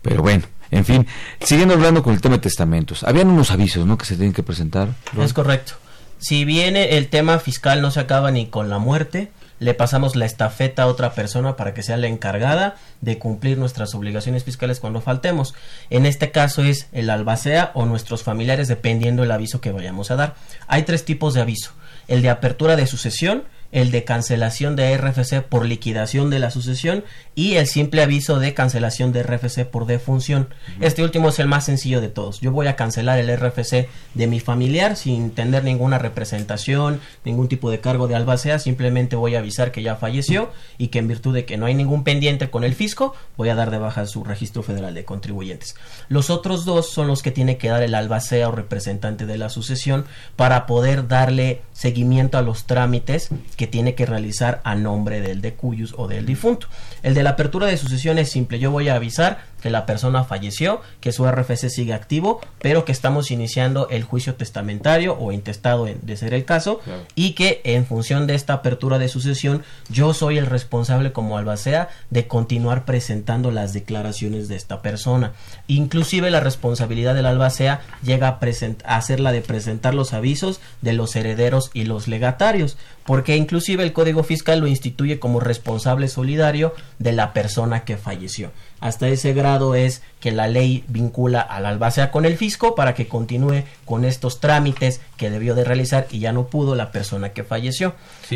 [0.00, 1.06] Pero bueno, en fin,
[1.40, 3.98] siguiendo hablando con el tema de testamentos, habían unos avisos, ¿no?
[3.98, 4.88] Que se tienen que presentar.
[5.20, 5.74] Es correcto.
[6.18, 9.30] Si bien el tema fiscal no se acaba ni con la muerte,
[9.62, 13.94] le pasamos la estafeta a otra persona para que sea la encargada de cumplir nuestras
[13.94, 15.54] obligaciones fiscales cuando faltemos.
[15.90, 20.16] En este caso es el albacea o nuestros familiares dependiendo del aviso que vayamos a
[20.16, 20.34] dar.
[20.66, 21.72] Hay tres tipos de aviso.
[22.08, 27.04] El de apertura de sucesión, el de cancelación de RFC por liquidación de la sucesión
[27.34, 30.48] y el simple aviso de cancelación de RFC por defunción.
[30.80, 32.40] Este último es el más sencillo de todos.
[32.40, 37.70] Yo voy a cancelar el RFC de mi familiar sin tener ninguna representación, ningún tipo
[37.70, 41.34] de cargo de albacea, simplemente voy a avisar que ya falleció y que en virtud
[41.34, 44.22] de que no hay ningún pendiente con el fisco, voy a dar de baja su
[44.22, 45.76] registro federal de contribuyentes.
[46.08, 49.48] Los otros dos son los que tiene que dar el albacea o representante de la
[49.48, 50.04] sucesión
[50.36, 55.94] para poder darle seguimiento a los trámites que tiene que realizar a nombre del decuyus
[55.96, 56.68] o del difunto.
[57.02, 60.24] El de la apertura de sucesión es simple, yo voy a avisar que la persona
[60.24, 65.86] falleció, que su RFC sigue activo, pero que estamos iniciando el juicio testamentario o intestado
[65.86, 66.80] de ser el caso
[67.14, 71.88] y que en función de esta apertura de sucesión yo soy el responsable como albacea
[72.10, 75.32] de continuar presentando las declaraciones de esta persona.
[75.68, 78.40] Inclusive la responsabilidad del albacea llega a,
[78.84, 83.82] a ser la de presentar los avisos de los herederos y los legatarios, porque inclusive
[83.84, 88.50] el Código Fiscal lo instituye como responsable solidario de la persona que falleció.
[88.82, 93.06] Hasta ese grado es que la ley vincula al albacea con el fisco para que
[93.06, 97.44] continúe con estos trámites que debió de realizar y ya no pudo la persona que
[97.44, 97.94] falleció.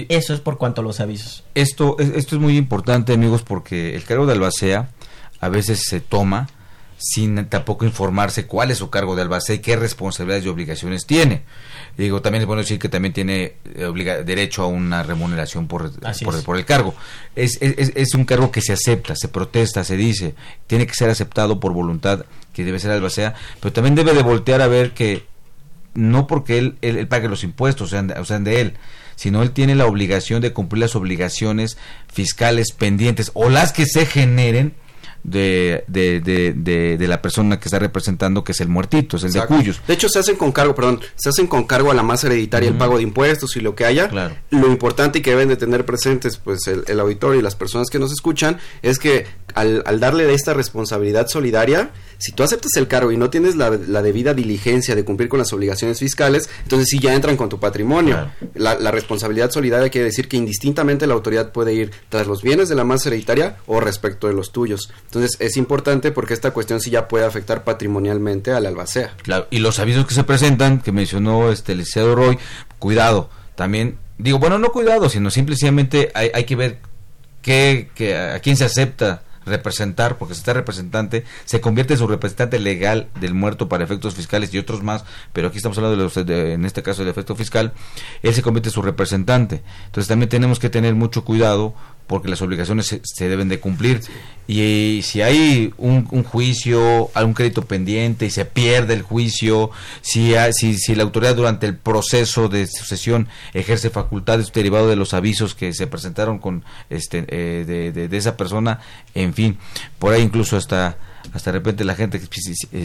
[0.08, 1.42] Eso es por cuanto a los avisos.
[1.56, 4.88] Esto, esto es muy importante, amigos, porque el cargo de albacea
[5.40, 6.48] a veces se toma
[6.98, 11.42] sin tampoco informarse cuál es su cargo de albacea y qué responsabilidades y obligaciones tiene.
[11.96, 15.90] Digo, también es bueno decir que también tiene eh, derecho a una remuneración por,
[16.44, 16.94] por, el cargo.
[17.34, 20.34] Es, es, es, un cargo que se acepta, se protesta, se dice,
[20.66, 24.62] tiene que ser aceptado por voluntad que debe ser albacea, pero también debe de voltear
[24.62, 25.24] a ver que
[25.94, 28.74] no porque él, él, pague los impuestos, sean, sean de él,
[29.16, 31.78] sino él tiene la obligación de cumplir las obligaciones
[32.12, 34.74] fiscales pendientes o las que se generen
[35.26, 39.32] de, de, de, de, la persona que está representando, que es el muertito, es el
[39.32, 39.80] de cuyos.
[39.86, 42.68] De hecho, se hacen con cargo, perdón, se hacen con cargo a la masa hereditaria
[42.68, 44.08] el pago de impuestos y lo que haya.
[44.50, 47.88] Lo importante y que deben de tener presentes, pues, el, el auditorio y las personas
[47.90, 52.88] que nos escuchan, es que al, al darle esta responsabilidad solidaria, si tú aceptas el
[52.88, 56.98] cargo y no tienes la, debida diligencia de cumplir con las obligaciones fiscales, entonces sí
[56.98, 58.30] ya entran con tu patrimonio.
[58.54, 62.74] La, responsabilidad solidaria quiere decir que indistintamente la autoridad puede ir tras los bienes de
[62.74, 64.90] la masa hereditaria o respecto de los tuyos.
[65.04, 69.14] Entonces es importante porque esta cuestión sí ya puede afectar patrimonialmente al albacea.
[69.22, 72.38] Claro, y los avisos que se presentan, que mencionó este Liceo Roy,
[72.78, 76.78] cuidado, también, digo, bueno, no cuidado, sino simplemente hay, hay que ver
[77.42, 82.06] qué, que, a quién se acepta representar, porque si está representante, se convierte en su
[82.06, 86.02] representante legal del muerto para efectos fiscales y otros más, pero aquí estamos hablando de,
[86.02, 87.72] los, en este caso del efecto fiscal,
[88.22, 89.62] él se convierte en su representante.
[89.86, 91.74] Entonces también tenemos que tener mucho cuidado
[92.06, 94.00] porque las obligaciones se, deben de cumplir.
[94.46, 99.70] Y, si hay un, juicio, algún crédito pendiente y se pierde el juicio,
[100.02, 105.14] si, si, si, la autoridad durante el proceso de sucesión ejerce facultades derivado de los
[105.14, 108.80] avisos que se presentaron con este eh, de, de, esa persona,
[109.14, 109.58] en fin,
[109.98, 110.96] por ahí incluso hasta
[111.32, 112.20] hasta de repente la gente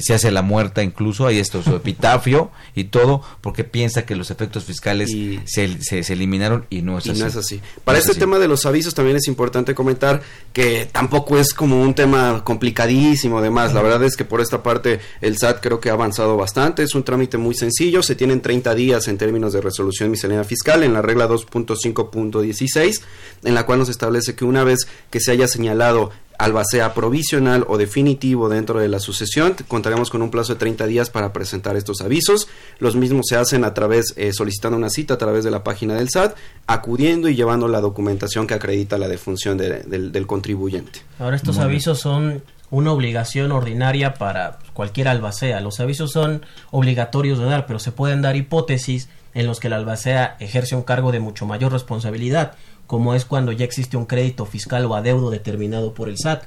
[0.02, 4.32] se hace la muerta incluso, ahí está su epitafio y todo, porque piensa que los
[4.32, 5.12] efectos fiscales
[5.46, 7.20] se, se, eliminaron y no es así.
[7.20, 7.62] No es así.
[7.84, 10.22] Para este tema de los avisos también es importante comentar
[10.54, 15.00] que tampoco es como un tema complicadísimo, además, la verdad es que por esta parte
[15.22, 18.76] el SAT creo que ha avanzado bastante, es un trámite muy sencillo, se tienen 30
[18.76, 23.02] días en términos de resolución miscelánea fiscal en la regla 2.5.16,
[23.44, 27.78] en la cual nos establece que una vez que se haya señalado albacea provisional o
[27.78, 29.56] definitivo dentro de la sucesión.
[29.68, 32.48] Contaremos con un plazo de 30 días para presentar estos avisos.
[32.80, 35.94] Los mismos se hacen a través, eh, solicitando una cita a través de la página
[35.94, 36.36] del SAT,
[36.66, 41.02] acudiendo y llevando la documentación que acredita la defunción del, contribuyente.
[41.20, 45.62] Ahora estos avisos son una obligación ordinaria para cualquier albacea.
[45.62, 49.74] Los avisos son obligatorios de dar, pero se pueden dar hipótesis en los que el
[49.74, 52.54] albacea ejerce un cargo de mucho mayor responsabilidad
[52.92, 56.44] como es cuando ya existe un crédito fiscal o adeudo determinado por el SAT.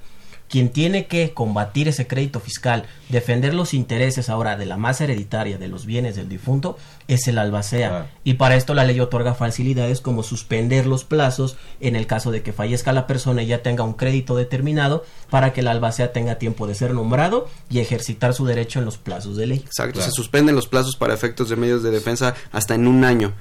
[0.47, 5.57] Quien tiene que combatir ese crédito fiscal, defender los intereses ahora de la masa hereditaria
[5.57, 6.77] de los bienes del difunto,
[7.09, 8.11] es el albacea.
[8.25, 12.43] Y para esto la ley otorga facilidades como suspender los plazos en el caso de
[12.43, 16.37] que fallezca la persona y ya tenga un crédito determinado para que el albacea tenga
[16.37, 19.63] tiempo de ser nombrado y ejercitar su derecho en los plazos de ley.
[19.65, 23.35] Exacto, se suspenden los plazos para efectos de medios de defensa hasta en un año.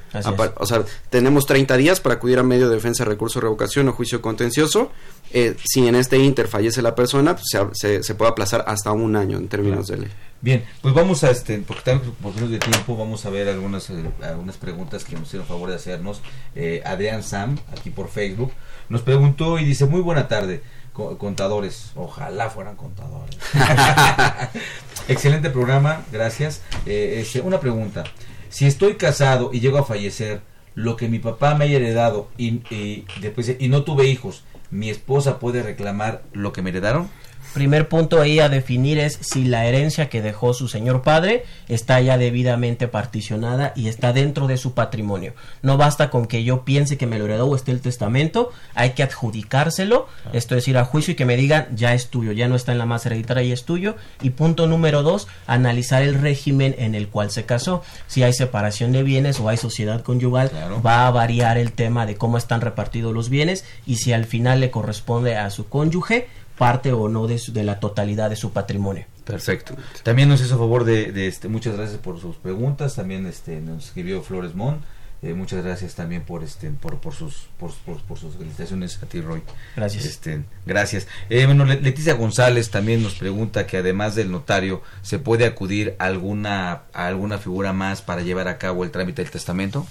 [0.58, 3.94] O sea, tenemos 30 días para acudir a medio de defensa, recurso de revocación o
[3.94, 4.92] juicio contencioso.
[5.32, 9.16] Eh, si en este inter fallece la persona, pues se, se, puede aplazar hasta un
[9.16, 10.10] año en términos de ley.
[10.44, 14.04] Bien, pues vamos a, este, porque también por de tiempo, vamos a ver algunas, eh,
[14.22, 16.22] algunas preguntas que nos hicieron favor de hacernos.
[16.54, 16.84] Eh,
[17.22, 18.52] Sam, aquí por Facebook,
[18.90, 23.38] nos preguntó y dice, muy buena tarde, contadores, ojalá fueran contadores.
[25.08, 26.62] Excelente programa, gracias.
[26.86, 28.04] Eh, este, una pregunta,
[28.50, 30.42] si estoy casado y llego a fallecer,
[30.76, 34.90] lo que mi papá me haya heredado y, y, después, y no tuve hijos, ¿mi
[34.90, 37.10] esposa puede reclamar lo que me heredaron?
[37.54, 42.00] Primer punto ahí a definir es si la herencia que dejó su señor padre está
[42.02, 45.34] ya debidamente particionada y está dentro de su patrimonio.
[45.62, 48.92] No basta con que yo piense que me lo heredó o esté el testamento, hay
[48.92, 52.48] que adjudicárselo, esto es ir a juicio y que me digan ya es tuyo, ya
[52.48, 53.96] no está en la masa hereditaria y es tuyo.
[54.22, 57.84] Y punto número dos, analizar el régimen en el cual se casó.
[58.08, 60.52] Si hay separación de bienes o hay sociedad conyugal,
[60.86, 64.60] va a variar el tema de cómo están repartidos los bienes y si al final
[64.60, 66.28] le corresponde a su cónyuge
[66.58, 69.06] parte o no de, de la totalidad de su patrimonio.
[69.24, 69.76] Perfecto.
[70.04, 74.22] También nos hizo favor de, este, muchas gracias por sus preguntas, también este, nos escribió
[74.22, 74.82] Flores Mon.
[75.22, 79.22] Eh, muchas gracias también por este por, por sus por, por, sus felicitaciones a ti
[79.22, 79.42] Roy
[79.74, 85.20] gracias este gracias eh, bueno Leticia González también nos pregunta que además del notario se
[85.20, 89.32] puede acudir a alguna a alguna figura más para llevar a cabo el trámite del
[89.32, 89.88] testamento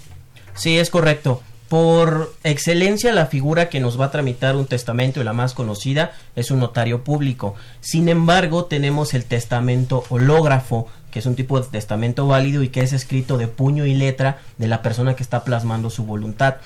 [0.52, 1.42] sí es correcto
[1.73, 6.12] Por excelencia, la figura que nos va a tramitar un testamento y la más conocida
[6.37, 7.55] es un notario público.
[7.81, 12.83] Sin embargo, tenemos el testamento hológrafo, que es un tipo de testamento válido y que
[12.83, 16.57] es escrito de puño y letra de la persona que está plasmando su voluntad.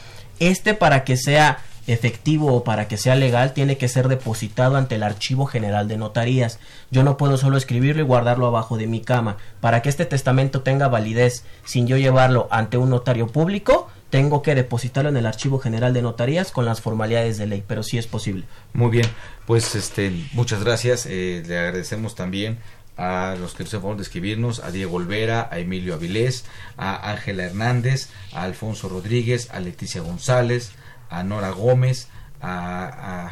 [0.41, 4.97] Este para que sea efectivo o para que sea legal tiene que ser depositado ante
[4.97, 6.59] el Archivo General de Notarías.
[6.91, 9.37] Yo no puedo solo escribirlo y guardarlo abajo de mi cama.
[9.61, 14.55] Para que este testamento tenga validez sin yo llevarlo ante un notario público, tengo que
[14.55, 18.07] depositarlo en el Archivo General de Notarías con las formalidades de ley, pero sí es
[18.07, 18.45] posible.
[18.73, 19.07] Muy bien,
[19.47, 21.07] pues este, muchas gracias.
[21.07, 22.59] Eh, le agradecemos también
[22.97, 26.45] a los que nos favor de escribirnos, a Diego Olvera, a Emilio Avilés,
[26.77, 30.73] a Ángela Hernández, a Alfonso Rodríguez, a Leticia González,
[31.11, 32.09] a Nora Gómez,
[32.41, 33.31] a,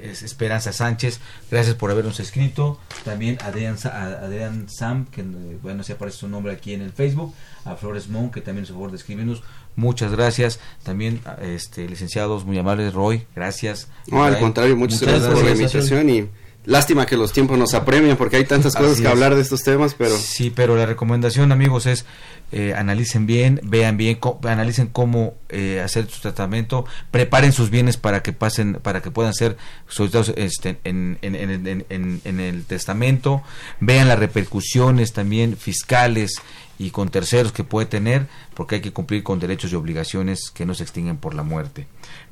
[0.00, 5.22] Esperanza Sánchez, gracias por habernos escrito, también a Adrián, Sam, que
[5.62, 8.70] bueno, si aparece su nombre aquí en el Facebook, a Flores Mon, que también nos
[8.70, 9.42] favor de escribirnos,
[9.76, 13.88] muchas gracias, también este licenciados muy amables, Roy, gracias.
[14.06, 16.28] No, al contrario, muchas, gracias, por la invitación y
[16.64, 19.94] Lástima que los tiempos nos apremian porque hay tantas cosas que hablar de estos temas,
[19.94, 20.16] pero...
[20.18, 22.04] Sí, pero la recomendación, amigos, es
[22.50, 28.22] eh, analicen bien, vean bien, analicen cómo eh, hacer su tratamiento, preparen sus bienes para
[28.22, 33.42] que pasen, para que puedan ser solicitados este, en, en, en, en, el testamento,
[33.80, 36.40] vean las repercusiones también fiscales
[36.78, 40.64] y con terceros que puede tener, porque hay que cumplir con derechos y obligaciones que
[40.64, 41.86] no se extinguen por la muerte.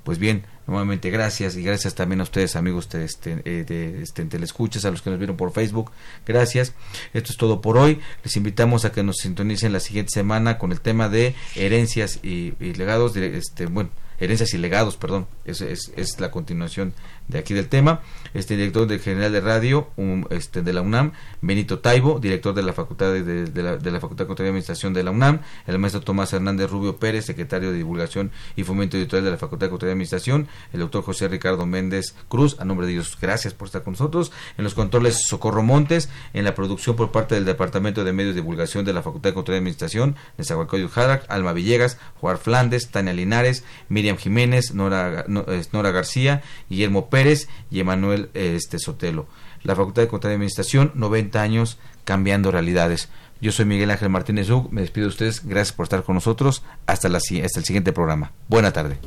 [0.05, 4.25] Pues bien, nuevamente gracias y gracias también a ustedes amigos de, este, eh, de este,
[4.25, 5.91] Telescuchas, a los que nos vieron por Facebook.
[6.25, 6.75] Gracias.
[7.13, 8.01] Esto es todo por hoy.
[8.23, 12.53] Les invitamos a que nos sintonicen la siguiente semana con el tema de herencias y,
[12.61, 13.15] legados.
[13.15, 13.91] De, este, bueno,
[14.21, 15.27] herencias y legados, perdón.
[15.45, 16.95] Es, es, es la continuación
[17.29, 18.01] de aquí del tema,
[18.35, 19.89] este director de general de radio
[20.31, 24.25] este, de la UNAM, Benito Taibo, director de la Facultad de, la, de la Facultad
[24.25, 27.79] de Contaduría y Administración de la UNAM, el maestro Tomás Hernández Rubio Pérez, secretario de
[27.79, 31.67] Divulgación y Fomento Editorial de la Facultad de Contaduría y Administración, el doctor José Ricardo
[31.67, 35.63] Méndez Cruz, a nombre de ellos, gracias por estar con nosotros, en los controles Socorro
[35.63, 39.31] Montes, en la producción por parte del Departamento de Medios de Divulgación de la Facultad
[39.31, 45.25] de Contaduría y Administración, Nezahualcóyotl Jarac, Alma Villegas, Juan Flandes, Tania Linares, Miriam Jiménez, Nora,
[45.27, 49.27] Nora García, Guillermo Pérez, Pérez y Emanuel este, Sotelo.
[49.63, 53.09] La Facultad de Contaduría y Administración, 90 años cambiando realidades.
[53.41, 56.63] Yo soy Miguel Ángel Martínez Ug, me despido de ustedes, gracias por estar con nosotros,
[56.85, 58.33] hasta, hasta el siguiente programa.
[58.49, 58.99] Buena tarde.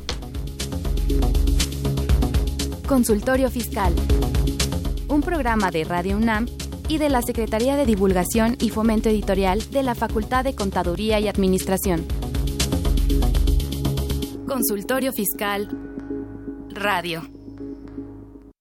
[2.88, 3.94] Consultorio Fiscal,
[5.06, 6.46] un programa de Radio UNAM
[6.88, 11.28] y de la Secretaría de Divulgación y Fomento Editorial de la Facultad de Contaduría y
[11.28, 12.04] Administración.
[14.48, 15.68] Consultorio Fiscal
[16.70, 17.39] Radio.